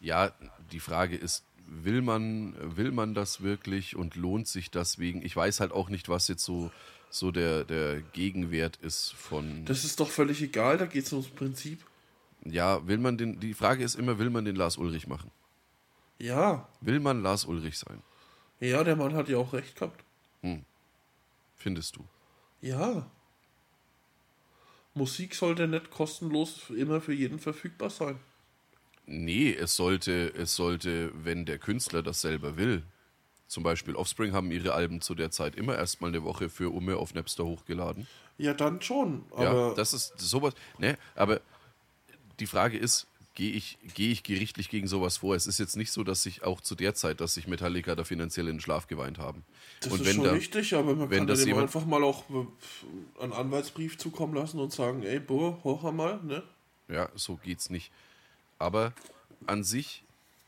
[0.00, 0.32] ja,
[0.72, 5.22] die Frage ist, will man, will man das wirklich und lohnt sich das wegen?
[5.24, 6.70] Ich weiß halt auch nicht, was jetzt so,
[7.08, 9.64] so der, der Gegenwert ist von.
[9.64, 11.84] Das ist doch völlig egal, da geht es ums Prinzip.
[12.44, 15.30] Ja, will man den, die Frage ist immer, will man den Lars Ulrich machen?
[16.18, 18.02] Ja, Will man Lars Ulrich sein?
[18.60, 20.04] ja, der Mann hat ja auch recht gehabt.
[21.56, 22.04] Findest du?
[22.60, 23.08] Ja.
[24.94, 28.18] Musik sollte nicht kostenlos immer für jeden verfügbar sein.
[29.06, 32.82] Nee, es sollte, es sollte, wenn der Künstler das selber will.
[33.46, 36.96] Zum Beispiel Offspring haben ihre Alben zu der Zeit immer erstmal eine Woche für Umme
[36.96, 38.06] auf Napster hochgeladen.
[38.36, 39.24] Ja, dann schon.
[39.38, 40.54] Ja, das ist sowas.
[40.78, 41.40] Ne, aber
[42.40, 45.36] die Frage ist, gehe ich, gehe ich gerichtlich gegen sowas vor?
[45.36, 48.04] Es ist jetzt nicht so, dass sich auch zu der Zeit, dass sich Metallica da
[48.04, 49.44] finanziell in den Schlaf geweint haben.
[49.80, 51.84] das und ist wenn schon da, richtig, aber man wenn kann das dem jemand- einfach
[51.86, 56.42] mal auch äh, einen Anwaltsbrief zukommen lassen und sagen, ey, boah, hoch einmal, ne?
[56.88, 57.92] Ja, so geht's nicht.
[58.58, 58.92] Aber
[59.46, 60.02] an sich,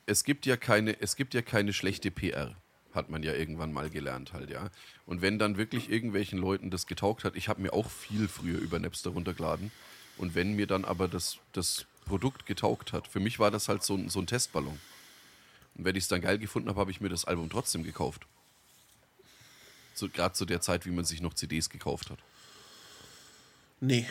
[0.07, 2.57] es gibt ja keine, es gibt ja keine schlechte PR,
[2.93, 4.69] hat man ja irgendwann mal gelernt halt, ja.
[5.07, 8.59] Und wenn dann wirklich irgendwelchen Leuten das getaugt hat, ich habe mir auch viel früher
[8.59, 9.71] über Napster runtergeladen.
[10.21, 13.83] Und wenn mir dann aber das, das Produkt getaugt hat, für mich war das halt
[13.83, 14.79] so, ein- so ein Testballon.
[15.77, 18.27] Und wenn ich es dann geil gefunden habe, habe ich mir das Album trotzdem gekauft.
[19.95, 22.19] So, Gerade zu der Zeit, wie man sich noch CDs gekauft hat.
[23.81, 24.07] Nee,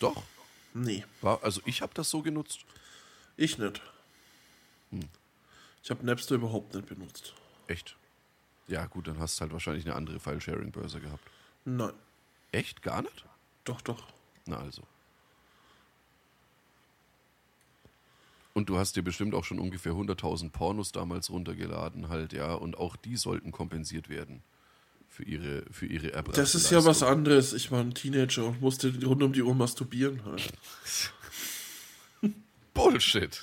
[0.00, 0.24] Doch.
[0.74, 2.64] nee, War, also ich habe das so genutzt.
[3.36, 3.80] ich nicht.
[5.84, 7.32] Ich habe Napster überhaupt nicht benutzt.
[7.68, 7.96] Echt?
[8.66, 11.22] Ja, gut, dann hast du halt wahrscheinlich eine andere File-Sharing-Börse gehabt.
[11.64, 11.92] Nein,
[12.50, 12.82] Echt?
[12.82, 13.24] Gar nicht?
[13.64, 14.02] doch, doch.
[14.46, 14.82] Na also.
[18.54, 22.52] Und du hast dir bestimmt auch schon ungefähr 100.000 Pornos damals runtergeladen, halt, ja.
[22.54, 24.42] Und auch die sollten kompensiert werden
[25.08, 27.52] für ihre, für ihre erbrachte Das ist ja was anderes.
[27.52, 30.24] Ich war ein Teenager und musste rund um die Uhr masturbieren.
[30.24, 30.52] Halt.
[32.74, 33.40] Bullshit.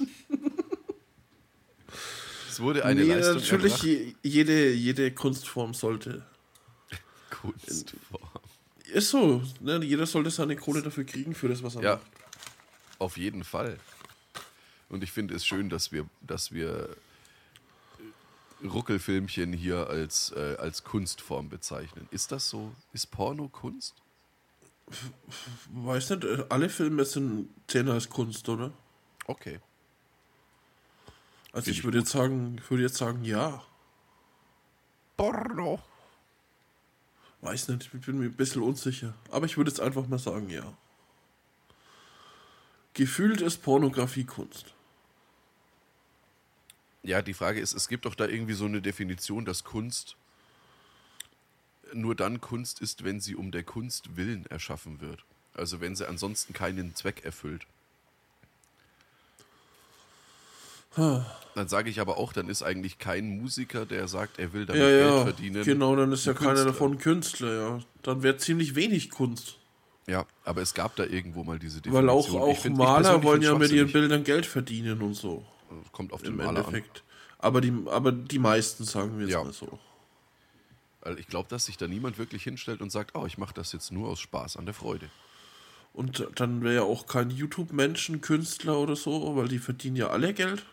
[2.50, 6.26] es wurde eine nee, Leistung natürlich, je, jede, jede Kunstform sollte.
[7.30, 8.30] Kunstform.
[8.92, 9.84] Ist so, ne?
[9.84, 12.06] Jeder sollte seine Kohle dafür kriegen, für das, was er Ja, macht.
[12.98, 13.78] auf jeden Fall.
[14.90, 16.96] Und ich finde es schön, dass wir, dass wir
[18.64, 22.08] Ruckelfilmchen hier als, äh, als Kunstform bezeichnen.
[22.12, 22.74] Ist das so?
[22.92, 23.96] Ist Porno Kunst?
[25.72, 28.72] Weiß nicht, äh, alle Filme sind zählen als Kunst, oder?
[29.26, 29.60] Okay.
[31.52, 33.64] Also Find ich ich würde jetzt sagen, ich würde jetzt sagen, ja.
[35.16, 35.82] Porno.
[37.42, 39.14] Weiß nicht, ich bin mir ein bisschen unsicher.
[39.32, 40.74] Aber ich würde jetzt einfach mal sagen, ja.
[42.94, 44.74] Gefühlt ist Pornografie Kunst.
[47.04, 50.16] Ja, die Frage ist, es gibt doch da irgendwie so eine Definition, dass Kunst
[51.94, 55.24] nur dann Kunst ist, wenn sie um der Kunst willen erschaffen wird.
[55.56, 57.66] Also wenn sie ansonsten keinen Zweck erfüllt.
[60.96, 64.82] Dann sage ich aber auch, dann ist eigentlich kein Musiker, der sagt, er will damit
[64.82, 65.64] Ja, Geld ja, verdienen.
[65.64, 66.72] genau, dann ist ja ein keiner Künstler.
[66.72, 67.80] davon Künstler, ja.
[68.04, 69.56] Dann wäre ziemlich wenig Kunst.
[70.08, 72.08] Ja, aber es gab da irgendwo mal diese Definition.
[72.08, 73.92] Weil auch, Ich auch find- Maler wollen ja mit ihren.
[73.92, 75.46] Bildern Geld verdienen und so.
[75.92, 76.56] Kommt auf den Im Maler an.
[76.58, 77.04] Endeffekt.
[77.38, 79.44] Aber die, aber die meisten sagen wir jetzt Ja.
[79.44, 79.80] mal so.
[81.02, 83.72] Weil ich glaube, dass sich da niemand wirklich hinstellt und sagt, oh, ich mache das
[83.72, 85.10] jetzt nur aus Spaß an der Freude.
[85.94, 90.34] Und dann wäre ja auch kein YouTube-Menschen Künstler oder so, weil die verdienen ja alle
[90.34, 90.66] Geld.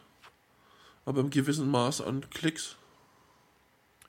[1.05, 2.76] Aber im gewissen Maß an Klicks.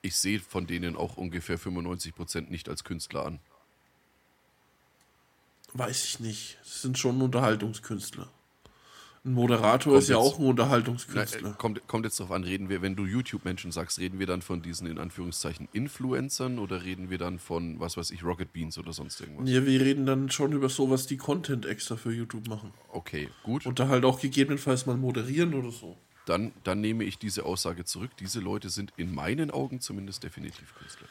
[0.02, 3.40] Ich sehe von denen auch ungefähr 95% nicht als Künstler an.
[5.74, 6.58] Weiß ich nicht.
[6.62, 8.28] Das sind schon Unterhaltungskünstler.
[9.24, 11.50] Ein Moderator Kommt ist ja jetzt- auch ein Unterhaltungskünstler.
[11.50, 14.42] äh, kommt, kommt jetzt darauf an, reden wir, wenn du YouTube-Menschen sagst, reden wir dann
[14.42, 18.78] von diesen in Anführungszeichen Influencern oder reden wir dann von, was weiß ich, Rocket Beans
[18.78, 19.48] oder sonst irgendwas?
[19.50, 22.72] ja, wir reden dann schon über sowas, die Content extra für YouTube machen.
[22.90, 23.66] Okay, gut.
[23.66, 25.96] Und da halt auch gegebenenfalls mal moderieren oder so.
[26.24, 28.10] Dann, dann nehme ich diese Aussage zurück.
[28.20, 31.08] Diese Leute sind in meinen Augen zumindest definitiv Künstler.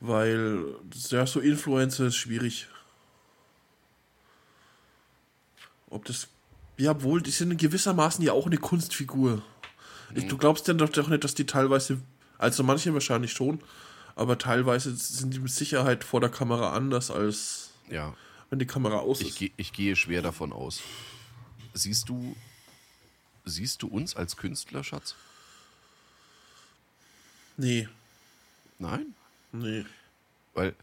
[0.00, 0.64] Weil,
[1.10, 2.68] ja, so Influencer ist schwierig.
[5.90, 6.28] Ob das.
[6.76, 9.42] Ja, wohl, die sind in gewissermaßen ja auch eine Kunstfigur.
[10.14, 12.00] Ich, du glaubst ja doch, doch nicht, dass die teilweise.
[12.38, 13.60] Also manche wahrscheinlich schon,
[14.16, 18.14] aber teilweise sind die mit Sicherheit vor der Kamera anders, als Ja,
[18.50, 19.38] wenn die Kamera aus ich, ist.
[19.38, 20.80] geh, ich gehe schwer davon aus.
[21.74, 22.36] Siehst du,
[23.44, 25.14] siehst du uns als Künstler, Schatz?
[27.56, 27.88] Nee,
[28.78, 29.14] Nein?
[29.52, 29.84] nee.
[30.54, 30.74] Weil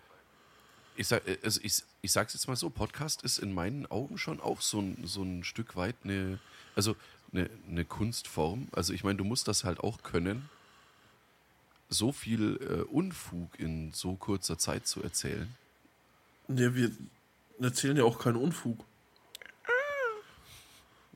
[0.96, 4.42] ich sag, also ich, ich sag's jetzt mal so, Podcast ist in meinen Augen schon
[4.42, 6.40] auch so ein, so ein Stück weit eine,
[6.76, 6.96] also
[7.32, 8.68] eine, eine Kunstform.
[8.72, 10.50] Also ich meine, du musst das halt auch können,
[11.90, 15.54] so viel äh, Unfug in so kurzer Zeit zu erzählen.
[16.48, 16.92] Ja, wir
[17.60, 18.84] erzählen ja auch keinen Unfug.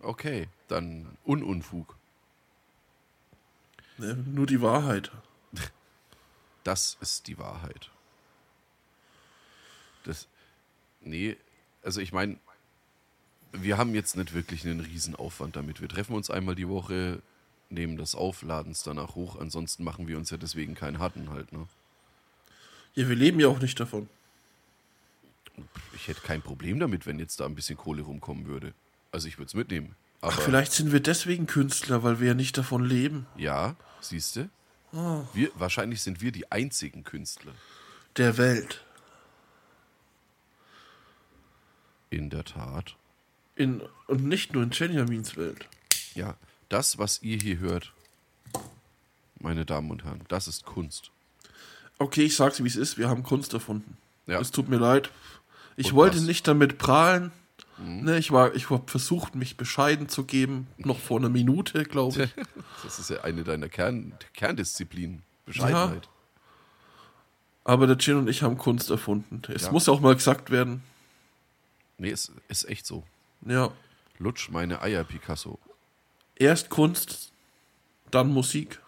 [0.02, 1.98] Okay, dann Ununfug.
[3.98, 4.14] Ne?
[4.14, 5.12] Nur die Wahrheit.
[6.64, 7.90] Das ist die Wahrheit.
[10.04, 10.28] Das,
[11.06, 11.38] nee,
[11.84, 12.38] also ich meine,
[13.54, 15.82] wir haben jetzt nicht wirklich einen Riesenaufwand damit.
[15.82, 17.22] Wir treffen uns einmal die Woche,
[17.70, 19.40] nehmen das auf, laden es danach hoch.
[19.40, 21.54] Ansonsten machen wir uns ja deswegen keinen harten halt.
[21.54, 21.66] Ne?
[22.96, 24.10] Ja, wir leben ja auch nicht davon.
[25.94, 28.74] Ich hätte kein Problem damit, wenn jetzt da ein bisschen Kohle rumkommen würde.
[29.12, 29.96] Also ich würde es mitnehmen.
[30.20, 33.26] Aber Ach, vielleicht sind wir deswegen Künstler, weil wir ja nicht davon leben.
[33.38, 34.50] ja, siehst du?
[35.34, 37.52] Wir, wahrscheinlich sind wir die einzigen Künstler
[38.16, 38.85] Der Welt.
[42.16, 42.96] In der Tat.
[43.56, 45.68] In, und nicht nur in Benjamins Welt.
[46.14, 46.36] Ja,
[46.70, 47.94] das, was ihr hier hört,
[49.40, 51.12] meine Damen und Herren, das ist Kunst.
[51.98, 53.98] Okay, ich sag's wie es ist, wir haben Kunst erfunden.
[54.28, 54.40] Ja.
[54.40, 55.10] Es tut mir leid.
[55.78, 56.24] Ich Und wollte was?
[56.24, 57.32] nicht damit prahlen.
[57.78, 62.24] Ne, ich war, ich habe versucht, mich bescheiden zu geben, noch vor einer Minute, glaube
[62.24, 62.30] ich.
[62.84, 65.24] Das ist ja eine deiner Kern Kerndisziplinen.
[65.46, 66.08] Bescheidenheit.
[67.66, 69.42] Aber der Gin und ich haben Kunst erfunden.
[69.54, 69.72] Es Ja.
[69.72, 70.84] muss auch mal gesagt werden.
[71.98, 73.04] Nee, es ist echt so.
[73.42, 73.72] Ja,
[74.18, 75.60] Lutsch meine Eier, Picasso.
[76.36, 77.32] erst Kunst,
[78.12, 78.82] dann Musik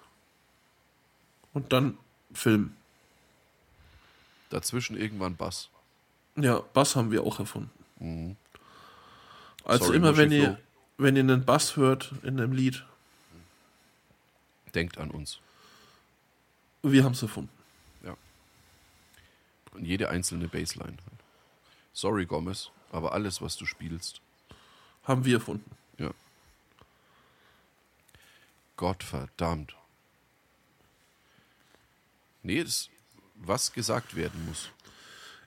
[1.53, 1.97] und dann
[2.34, 2.76] Film.
[4.49, 5.70] Dazwischen irgendwann Bass.
[6.36, 8.38] Ja, Bass haben wir auch erfunden.
[9.66, 10.60] Also Sorry, immer, wenn ihr,
[10.97, 12.86] wenn ihr einen Bass hört in einem Lied,
[14.76, 15.39] Denkt an uns.
[16.84, 17.49] wir haben es erfunden.
[19.74, 20.97] Und jede einzelne Bassline.
[21.93, 24.21] Sorry, Gomez, aber alles, was du spielst,
[25.03, 25.69] Haben wir erfunden.
[25.97, 26.11] ja.
[28.75, 29.75] Gott verdammt.
[32.43, 32.89] Nee, das,
[33.35, 34.69] was gesagt werden muss.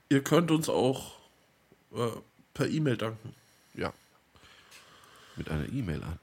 [0.09, 1.17] Ihr könnt uns auch
[1.95, 2.11] äh,
[2.53, 3.33] per E-Mail danken.
[3.73, 3.93] Ja.
[5.37, 6.19] Mit einer E-Mail an.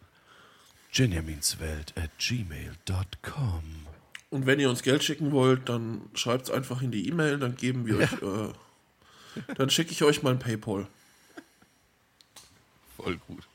[0.95, 3.87] Benjaminswelt at gmail.com.
[4.31, 7.55] Und wenn ihr uns Geld schicken wollt, dann schreibt es einfach in die E-Mail, dann
[7.57, 8.53] geben wir euch, äh,
[9.55, 10.87] dann schicke ich euch mein Paypal.
[13.03, 13.47] Voll gut.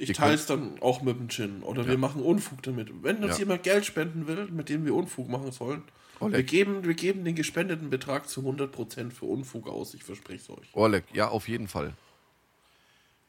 [0.00, 1.62] Ich teile es dann auch mit dem Gin.
[1.62, 2.90] Oder wir machen Unfug damit.
[3.02, 3.38] Wenn uns Ja.
[3.40, 5.82] jemand Geld spenden will, mit dem wir Unfug machen sollen,
[6.18, 6.36] Oleg.
[6.36, 9.94] wir geben, wir geben den gespendeten Betrag zu 100% für Unfug aus.
[9.94, 10.68] Ich verspreche es euch.
[10.74, 11.94] Orlek, ja, auf jeden Fall.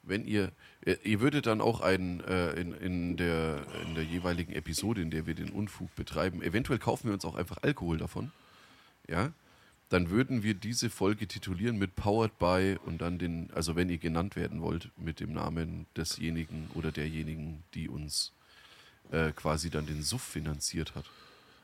[0.01, 0.51] wenn ihr,
[0.86, 5.11] äh, ihr würdet dann auch einen, äh, in, in, der, in der jeweiligen Episode, in
[5.11, 8.32] der wir den Unfug betreiben, eventuell kaufen wir uns auch einfach Alkohol davon,
[9.07, 9.32] ja,
[9.89, 13.97] dann würden wir diese Folge titulieren mit Powered by und dann den, also wenn ihr
[13.97, 18.31] genannt werden wollt, mit dem Namen desjenigen oder derjenigen, die uns
[19.11, 21.05] äh, quasi dann den Suff finanziert hat.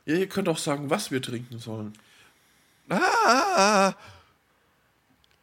[0.05, 1.93] Ja, ihr könnt auch sagen, was wir trinken sollen.
[2.89, 3.93] Ah!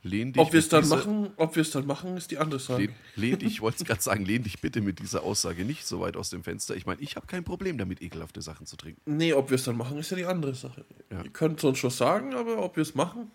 [0.05, 2.59] Lehn dich Ob wir es dann machen, ob wir es dann machen, ist die andere
[2.59, 2.87] Frage.
[2.87, 5.87] Lehn, lehn dich, ich wollte es gerade sagen, lehn dich bitte mit dieser Aussage nicht
[5.87, 6.75] so weit aus dem Fenster.
[6.75, 9.01] Ich meine, ich habe kein Problem damit, ekelhafte Sachen zu trinken.
[9.05, 10.85] Nee, ob wir es dann machen, ist ja die andere Sache.
[11.11, 11.23] Ja.
[11.23, 13.31] Ihr könnt es uns schon sagen, aber ob wir es machen,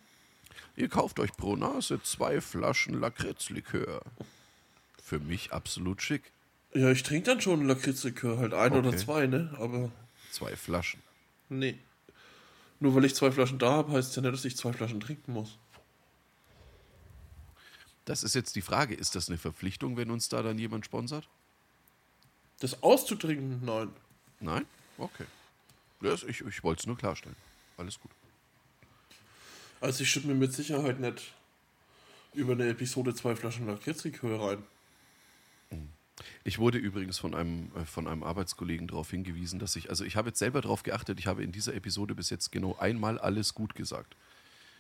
[0.76, 4.02] Ihr kauft euch pro Nase zwei Flaschen Lakritzlikör.
[5.04, 6.22] Für mich absolut schick.
[6.76, 8.98] ja, ich trinke dann schon Lakritzlikör, halt ein oder Okay.
[8.98, 9.56] zwei, ne?
[9.58, 9.90] Aber
[10.32, 11.02] Zwei Flaschen.
[11.50, 11.78] nee.
[12.80, 15.00] Nur weil ich zwei Flaschen da habe, heißt es ja nicht, dass ich zwei Flaschen
[15.00, 15.58] trinken muss.
[18.08, 21.28] Das ist jetzt die Frage, ist das eine Verpflichtung, wenn uns da dann jemand sponsert?
[22.60, 23.90] Das auszutrinken, nein.
[24.40, 24.66] Nein?
[24.98, 25.26] Okay.
[26.00, 27.36] Das, ich ich wollte es nur klarstellen.
[27.76, 28.12] Alles gut.
[29.82, 31.34] Also ich schütte mir mit Sicherheit nicht
[32.34, 34.64] über eine Episode zwei Flaschen Lakritzlikör rein.
[36.46, 40.16] Ich wurde übrigens von einem, äh, von einem Arbeitskollegen darauf hingewiesen, dass ich, also ich
[40.16, 43.54] habe jetzt selber darauf geachtet, ich habe in dieser Episode bis jetzt genau einmal alles
[43.54, 44.16] gut gesagt.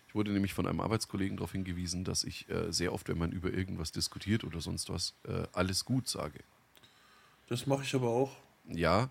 [0.07, 3.31] Ich wurde nämlich von einem Arbeitskollegen darauf hingewiesen, dass ich äh, sehr oft, wenn man
[3.31, 6.39] über irgendwas diskutiert oder sonst was, äh, alles gut sage.
[7.47, 8.35] Das mache ich aber auch.
[8.65, 9.09] Ja.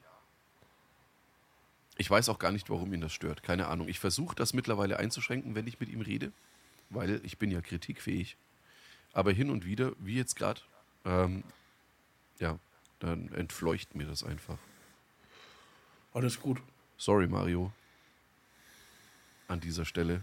[1.98, 3.42] Ich weiß auch gar nicht, warum ihn das stört.
[3.42, 3.88] Keine Ahnung.
[3.88, 6.32] Ich versuche das mittlerweile einzuschränken, wenn ich mit ihm rede,
[6.90, 8.36] weil ich bin ja kritikfähig.
[9.12, 10.60] Aber hin und wieder, wie jetzt gerade,
[11.06, 11.42] ähm,
[12.38, 12.58] ja,
[12.98, 14.58] dann entfleucht mir das einfach.
[16.12, 16.60] Alles gut.
[16.98, 17.72] Sorry, Mario.
[19.48, 20.22] An dieser Stelle.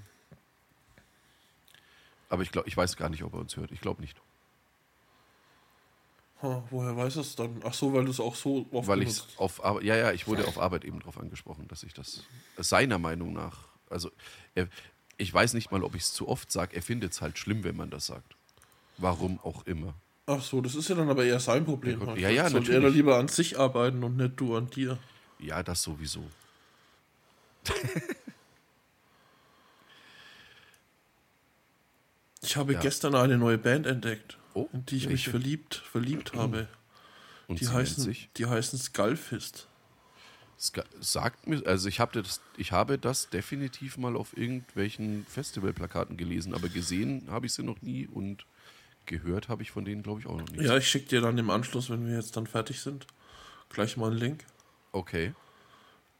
[2.34, 3.71] Aber ich glaube, ich weiß gar nicht, ob er uns hört.
[3.71, 4.19] Ich glaube nicht.
[6.41, 7.61] Ha, woher weiß es dann?
[7.63, 10.25] Ach so, weil du es auch so oft Weil ich auf Arbeit, ja, ja, ich
[10.25, 12.23] wurde auf Arbeit eben darauf angesprochen, dass ich das
[12.57, 14.09] seiner Meinung nach, also
[14.55, 14.67] er,
[15.17, 17.63] ich weiß nicht mal, ob ich es zu oft sage, er findet es halt schlimm,
[17.63, 18.36] wenn man das sagt.
[18.97, 19.93] Warum auch immer.
[20.25, 21.99] Ach so, das ist ja dann aber eher sein Problem.
[22.01, 22.17] Ja, halt.
[22.19, 22.84] ja, ja, Soll er natürlich.
[22.84, 24.97] dann lieber an sich arbeiten und nicht du an dir.
[25.38, 26.23] Ja, das sowieso.
[32.43, 32.79] Ich habe Ja.
[32.79, 35.13] gestern eine neue Band entdeckt, Oh, in die ich welche?
[35.13, 36.67] mich verliebt, verliebt habe.
[37.47, 39.67] Und Die heißen, sich, die heißen Skullfist.
[41.01, 46.53] Sagt mir, also ich habe das, ich habe das definitiv mal auf irgendwelchen Festivalplakaten gelesen,
[46.53, 48.45] aber gesehen habe ich sie noch nie und
[49.05, 50.61] gehört habe ich von denen, glaube ich, auch noch nicht.
[50.61, 53.05] Ja, ich schicke dir dann im Anschluss, wenn wir jetzt dann fertig sind,
[53.69, 54.45] gleich mal einen Link.
[54.93, 55.33] Okay.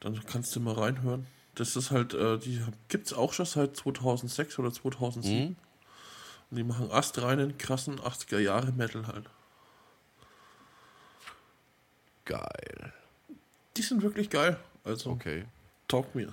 [0.00, 1.26] Dann kannst du mal reinhören.
[1.54, 5.48] Das ist halt, äh, die gibt es auch schon seit 2006 oder 2007.
[5.50, 5.56] Mhm.
[6.54, 9.28] Die machen astreinen, krassen 80er Jahre Metal halt.
[12.24, 12.92] Geil.
[13.76, 14.58] Die sind wirklich geil.
[14.84, 15.44] Also, Okay.
[15.88, 16.32] taugt mir.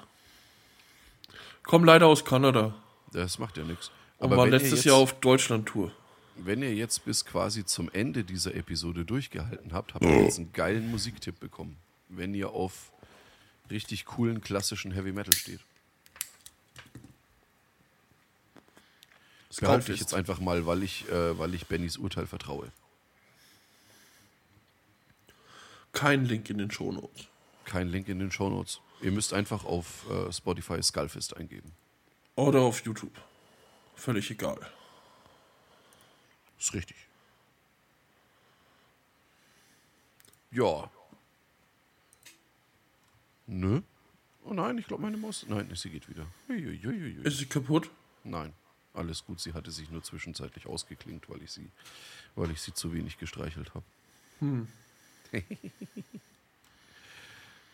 [1.64, 2.74] Kommen leider aus Kanada.
[3.12, 3.92] Das macht ja nichts.
[4.20, 5.92] Aber war letztes jetzt, Jahr auf Deutschland-Tour.
[6.36, 10.54] wenn ihr jetzt bis quasi zum Ende dieser Episode durchgehalten habt, habt ihr jetzt einen
[10.54, 11.78] geilen Musiktipp bekommen.
[12.10, 12.92] Wenn ihr auf
[13.70, 15.62] richtig coolen klassischen Heavy Metal steht.
[19.60, 22.72] Behaupte ich jetzt einfach mal, weil ich, äh, weil ich Bennys Urteil vertraue.
[25.92, 27.28] Kein Link in den Shownotes.
[27.66, 28.80] Kein Link in den Shownotes.
[29.02, 31.72] Ihr müsst einfach auf äh, Spotify Skullfist eingeben.
[32.36, 33.14] Oder auf YouTube.
[33.96, 34.58] Völlig egal.
[36.60, 36.98] Ist richtig.
[40.52, 40.90] Ja.
[43.48, 43.82] Nö.
[44.44, 45.46] Oh nein, ich glaube meine Maus.
[45.48, 46.26] Nein, sie geht wieder.
[46.50, 47.22] Uiuiuiui.
[47.24, 47.90] Ist sie kaputt?
[48.24, 48.54] Nein,
[48.94, 49.40] alles gut.
[49.40, 51.70] Sie hatte sich nur zwischenzeitlich ausgeklinkt, weil ich sie,
[52.36, 53.86] weil ich sie zu wenig gestreichelt habe.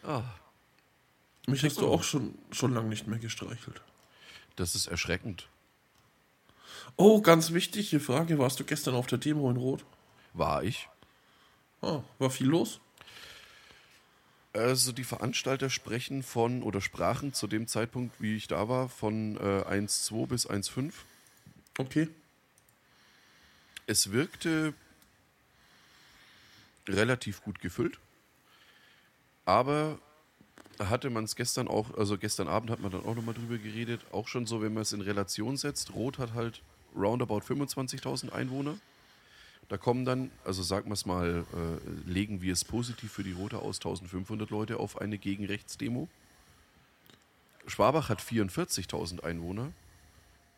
[0.04, 0.24] ah,
[1.48, 3.82] Mich hast du auch schon, schon lange nicht mehr gestreichelt.
[4.56, 5.48] das ist erschreckend.
[6.96, 8.38] Oh, ganz wichtige Frage.
[8.38, 9.86] Warst du gestern auf der Demo in Rot?
[10.34, 10.90] War ich.
[11.82, 12.80] Ah, war viel los?
[14.58, 19.38] Also die Veranstalter sprechen von oder sprachen zu dem Zeitpunkt, wie ich da war, von
[19.38, 20.94] äh, 1,2 bis 1,5.
[21.78, 22.08] Okay.
[23.86, 24.74] Es wirkte
[26.88, 28.00] relativ gut gefüllt,
[29.46, 30.00] aber
[30.80, 34.02] hatte man es gestern auch, also gestern Abend hat man dann auch nochmal drüber geredet,
[34.12, 35.94] auch schon so, wenn man es in Relation setzt.
[35.94, 36.64] Rot hat halt
[36.96, 38.80] roundabout 25.000 Einwohner.
[39.70, 43.34] Da kommen dann, also sagen wir es mal, äh, legen wir es positiv für die
[43.34, 46.08] Rote aus, 1500 Leute auf eine Gegenrechtsdemo.
[47.68, 49.74] Schwabach hat 44.000 Einwohner.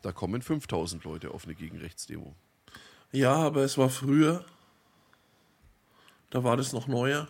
[0.03, 2.35] Da kommen 5000 Leute auf eine Gegenrechtsdemo.
[3.11, 4.45] Ja, aber es war früher
[6.29, 7.27] Da war das noch neuer.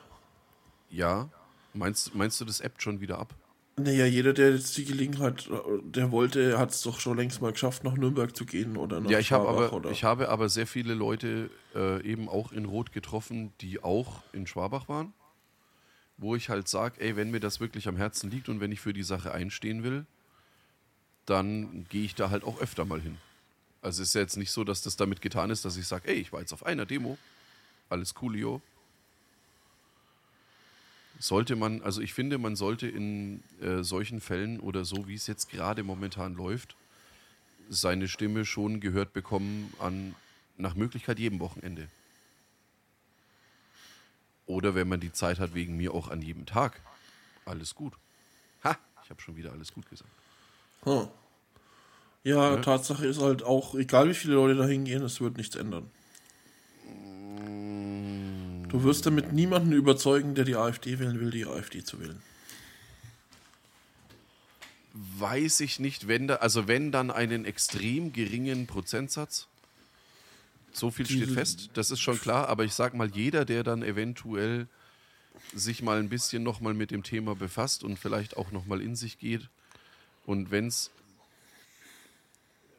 [0.89, 1.30] Ja.
[1.73, 3.34] Meinst, meinst du, das appt schon wieder ab?
[3.80, 5.49] Naja, jeder, der jetzt die Gelegenheit,
[5.84, 9.09] der wollte, hat es doch schon längst mal geschafft, nach Nürnberg zu gehen oder nach
[9.09, 12.65] Ja, ich, hab aber, oder- ich habe aber sehr viele Leute äh, eben auch in
[12.65, 15.13] Rot getroffen, die auch in Schwabach waren.
[16.17, 18.82] Wo ich halt sage, ey, wenn mir das wirklich am Herzen liegt und wenn ich
[18.82, 20.05] für die Sache einstehen will,
[21.25, 23.17] dann gehe ich da halt auch öfter mal hin.
[23.82, 26.09] Also es ist ja jetzt nicht so, dass das damit getan ist, dass ich sage,
[26.09, 27.17] ey, ich war jetzt auf einer Demo.
[27.88, 28.61] Alles coolio.
[31.20, 35.28] Sollte man, also ich finde, man sollte in äh, solchen Fällen oder so, wie es
[35.28, 36.76] jetzt gerade momentan läuft,
[37.70, 40.15] seine Stimme schon gehört bekommen an
[40.57, 41.88] nach Möglichkeit jedem Wochenende.
[44.45, 46.82] Oder wenn man die Zeit hat, wegen mir auch an jedem Tag.
[47.45, 47.93] Alles gut.
[48.63, 50.09] Ha, ich habe schon wieder alles gut gesagt.
[50.84, 51.07] Hm.
[52.24, 55.89] Ja, Tatsache ist halt auch, egal wie viele Leute da hingehen, es wird nichts ändern.
[58.70, 62.22] Du wirst damit niemanden überzeugen, der die AfD wählen will, die AfD zu wählen.
[64.93, 69.47] Weiß ich nicht, wenn da, also wenn dann einen extrem geringen Prozentsatz.
[70.72, 73.82] So viel steht fest, das ist schon klar, aber ich sag mal, jeder, der dann
[73.82, 74.67] eventuell
[75.53, 79.17] sich mal ein bisschen nochmal mit dem Thema befasst und vielleicht auch nochmal in sich
[79.17, 79.49] geht
[80.28, 80.91] und wenn es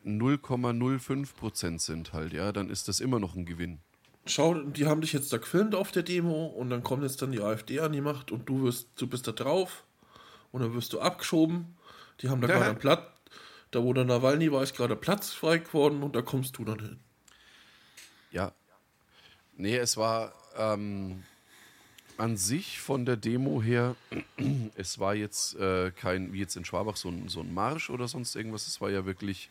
[0.07, 3.81] 0,05 Prozent sind halt, ja, dann ist das immer noch ein Gewinn.
[4.27, 7.33] Schau, die haben dich jetzt da gefilmt auf der Demo und dann kommt jetzt dann
[7.33, 9.85] die AfD an die Macht und du wirst, du bist da drauf
[10.53, 11.77] und dann wirst du abgeschoben.
[12.21, 12.55] Die haben da Ja.
[12.55, 13.03] gerade einen Platz,
[13.71, 16.79] da wo der Nawalny war, ist gerade Platz frei geworden und da kommst du dann
[16.81, 17.01] hin.
[18.31, 18.53] Ja.
[19.57, 21.25] Nee, es war ähm,
[22.19, 23.97] an sich von der Demo her,
[24.77, 28.07] es war jetzt äh, kein, wie jetzt in Schwabach, so ein, so ein Marsch oder
[28.07, 28.67] sonst irgendwas.
[28.69, 29.49] Es war ja wirklich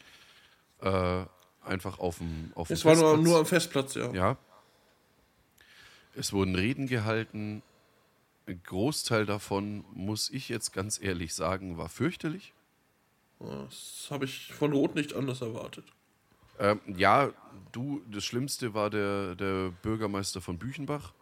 [0.81, 1.23] äh,
[1.65, 3.25] einfach auf dem auf dem Es war nur, Festplatz.
[3.27, 4.11] nur am Festplatz, ja.
[4.13, 4.37] Ja.
[6.15, 7.61] Es wurden Reden gehalten.
[8.47, 12.53] Ein Großteil davon, muss ich jetzt ganz ehrlich sagen, war fürchterlich.
[13.39, 15.85] Das habe ich von Rot nicht anders erwartet.
[16.59, 17.31] Ähm, ja,
[17.71, 21.13] du, das Schlimmste war der, der Bürgermeister von Büchenbach.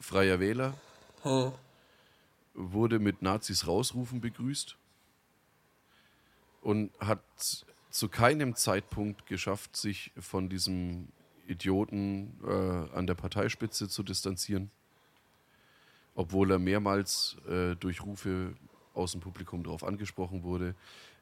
[0.00, 0.74] Freier Wähler.
[1.24, 1.52] Ha.
[2.54, 4.76] Wurde mit Nazis rausrufen begrüßt.
[6.62, 7.20] Und hat
[7.90, 11.08] zu keinem Zeitpunkt geschafft, sich von diesem
[11.52, 14.70] Idioten äh, an der Parteispitze zu distanzieren.
[16.14, 18.54] Obwohl er mehrmals äh, durch Rufe
[18.94, 20.74] aus dem Publikum darauf angesprochen wurde.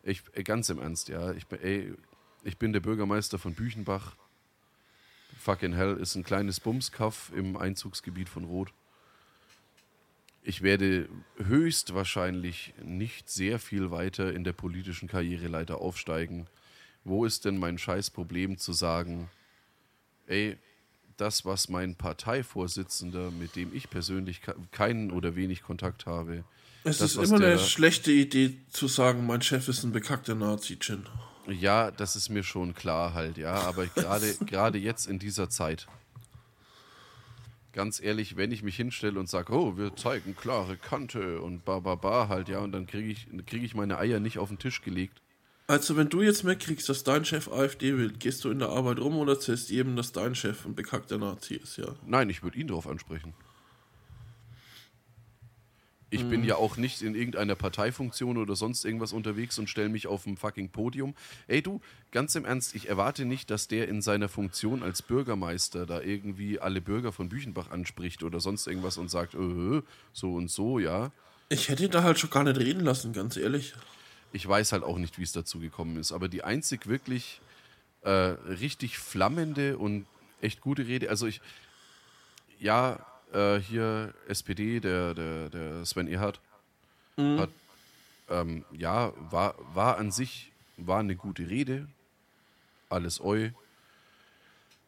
[0.03, 1.33] Ich, äh, ganz im Ernst, ja.
[1.33, 1.95] Ich, bin- ey,
[2.43, 4.17] ich bin der Bürgermeister von Büchenbach.
[5.39, 8.73] Fucking hell ist ein kleines Bumskaff im Einzugsgebiet von Rot.
[10.43, 16.47] Ich werde höchstwahrscheinlich nicht sehr viel weiter in der politischen Karriereleiter aufsteigen.
[17.05, 19.31] Wo ist denn mein Scheißproblem zu sagen,
[20.31, 20.57] ey,
[21.17, 26.45] das, was mein Parteivorsitzender, mit dem ich persönlich ke- keinen oder wenig Kontakt habe,
[26.85, 31.05] Es Das, ist immer eine schlechte Idee zu sagen, mein Chef ist ein bekackter Nazi-Chin.
[31.49, 35.87] Ja, das ist mir schon klar halt, ja, aber gerade gerade jetzt in dieser Zeit.
[37.73, 41.79] Ganz ehrlich, wenn ich mich hinstelle und sage, oh, wir zeigen klare Kante und ba
[41.81, 44.59] ba ba halt, ja, und dann kriege ich, krieg ich meine Eier nicht auf den
[44.59, 45.21] Tisch gelegt.
[45.71, 48.99] Also wenn du jetzt mitkriegst, dass dein Chef AfD will, gehst du in der Arbeit
[48.99, 51.95] rum oder erzählst jedem, dass dein Chef ein bekackter Nazi ist, ja?
[52.05, 53.35] Nein, ich würde ihn darauf ansprechen.
[56.11, 60.09] Ich bin ja auch nicht in irgendeiner Parteifunktion oder sonst irgendwas unterwegs und stelle mich
[60.09, 61.15] auf ein fucking Podium.
[61.47, 65.87] Ey du, ganz im Ernst, ich erwarte nicht, dass der in seiner Funktion als Bürgermeister
[65.87, 70.51] da irgendwie alle Bürger von Büchenbach anspricht oder sonst irgendwas und sagt, äh, so und
[70.51, 71.13] so, ja.
[71.49, 73.75] Ich hätte ihn da halt schon gar nicht reden lassen, ganz ehrlich.
[74.33, 77.41] Ich weiß halt auch nicht, wie es dazu gekommen ist, aber die einzig wirklich
[78.03, 80.07] äh, richtig flammende und
[80.41, 81.41] echt gute Rede, also ich,
[82.59, 86.41] ja, äh, hier SPD, der, der, der Sven Erhardt,
[87.17, 87.51] hat,
[88.31, 91.87] ähm, ja, war, war an sich, war eine gute Rede,
[92.89, 93.51] alles eu.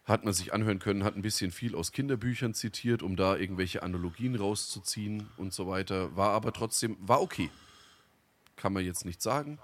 [0.04, 3.82] Hat man sich anhören können, hat ein bisschen viel aus Kinderbüchern zitiert, um da irgendwelche
[3.82, 6.16] Analogien rauszuziehen und so weiter.
[6.16, 7.50] War aber trotzdem, war okay
[8.56, 9.58] kann man jetzt nicht sagen.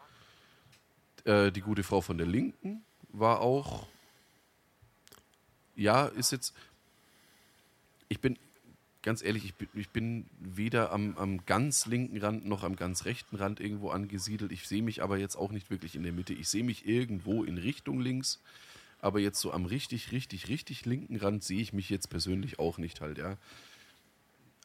[1.24, 3.86] Äh, die gute Frau von der Linken war auch.
[5.76, 6.55] Ja, ist jetzt.
[8.09, 8.39] Ich bin
[9.03, 13.05] ganz ehrlich, ich bin, ich bin weder am, am ganz linken Rand noch am ganz
[13.05, 14.53] rechten Rand irgendwo angesiedelt.
[14.53, 16.34] Ich sehe mich aber jetzt auch nicht wirklich in der Mitte.
[16.34, 18.41] Ich sehe mich irgendwo in Richtung links.
[19.01, 22.78] Aber jetzt so am richtig, richtig, richtig linken Rand sehe ich mich jetzt persönlich auch
[22.78, 23.36] nicht halt, ja.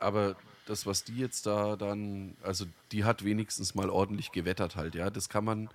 [0.04, 0.36] Aber
[0.66, 5.10] das, was die jetzt da dann, also die hat wenigstens mal ordentlich gewettert halt, ja.
[5.10, 5.70] Das kann man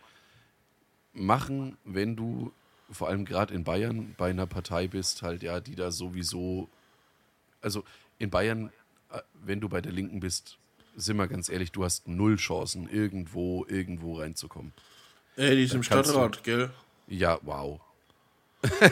[1.13, 2.53] machen, wenn du
[2.91, 6.69] vor allem gerade in Bayern bei einer Partei bist, halt, ja, die da sowieso
[7.61, 7.85] Also
[8.19, 8.71] in Bayern,
[9.13, 10.57] äh, wenn du bei der Linken bist,
[10.97, 14.73] sind wir ganz ehrlich, du hast null Chancen, irgendwo, irgendwo reinzukommen.
[15.37, 16.71] Ey, die ist im kannst du- Stadtrat, gell?
[17.09, 17.81] Ja, wow.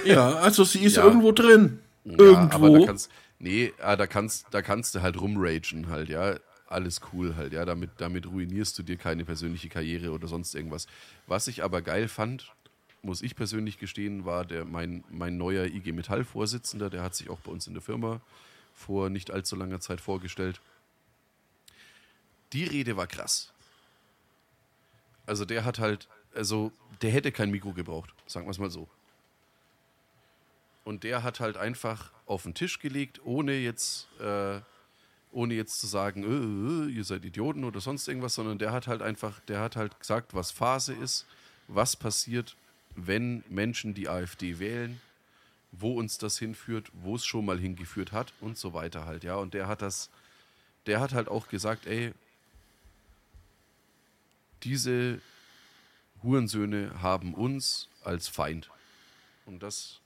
[0.05, 1.05] Ja, also sie ist Ja.
[1.05, 1.80] irgendwo drin.
[2.05, 2.14] Ja,
[2.51, 2.78] aber irgendwo.
[2.80, 6.37] da kannst, nee, ah, da kannst, da kannst du halt rumragen halt, ja.
[6.68, 7.64] Alles cool halt, ja.
[7.64, 10.87] Damit, damit ruinierst du dir keine persönliche Karriere oder sonst irgendwas.
[11.26, 12.53] Was ich aber geil fand,
[13.03, 17.39] muss ich persönlich gestehen, war der, mein, mein neuer IG Metall-Vorsitzender, der hat sich auch
[17.41, 18.20] bei uns in der Firma
[18.74, 20.61] vor nicht allzu langer Zeit vorgestellt.
[22.53, 23.53] Die Rede war krass.
[25.24, 26.72] Also der hat halt, also
[27.03, 28.89] der hätte kein Mikro gebraucht, sagen wir es mal so.
[30.87, 34.61] Und der hat halt einfach auf den Tisch gelegt, ohne jetzt, äh,
[35.32, 38.87] ohne jetzt zu sagen, äh, äh, ihr seid Idioten oder sonst irgendwas, sondern der hat
[38.87, 41.26] halt einfach, der hat halt gesagt, was Phase ist,
[41.66, 42.55] was passiert,
[42.95, 45.01] wenn Menschen die AfD wählen,
[45.72, 49.34] wo uns das hinführt, wo es schon mal hingeführt hat und so weiter halt, ja.
[49.34, 50.09] Und der hat das,
[50.87, 52.12] der hat halt auch gesagt, ey,
[54.62, 55.20] diese
[56.22, 58.70] Hurensöhne haben uns als Feind.
[59.47, 60.01] Und das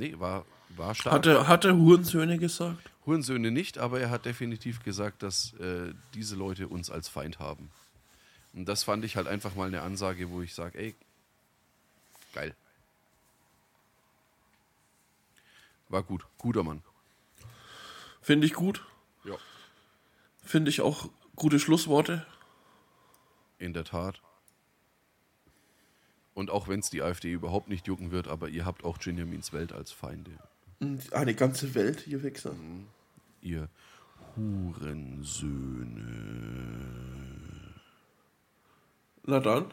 [0.00, 1.14] Nee, war, war stark.
[1.14, 2.90] Hat er, hat er Hurensöhne gesagt?
[3.04, 7.70] Hurensöhne nicht, aber er hat definitiv gesagt, dass äh, diese Leute uns als Feind haben.
[8.54, 10.94] Und das fand ich halt einfach mal eine Ansage, wo ich sage, ey,
[12.32, 12.54] geil.
[15.90, 16.82] War gut, guter Mann.
[18.22, 18.82] Finde ich gut.
[19.24, 19.34] Ja.
[20.42, 22.24] Finde ich auch gute Schlussworte.
[23.58, 24.22] In der Tat.
[26.34, 29.52] Und auch wenn es die AfD überhaupt nicht jucken wird, aber ihr habt auch Benjamins
[29.52, 30.30] Welt als Feinde.
[31.10, 32.54] Eine ganze Welt, ihr Wichser.
[33.42, 33.68] Ihr
[34.36, 36.00] Hurensöhne.
[39.24, 39.72] Na dann.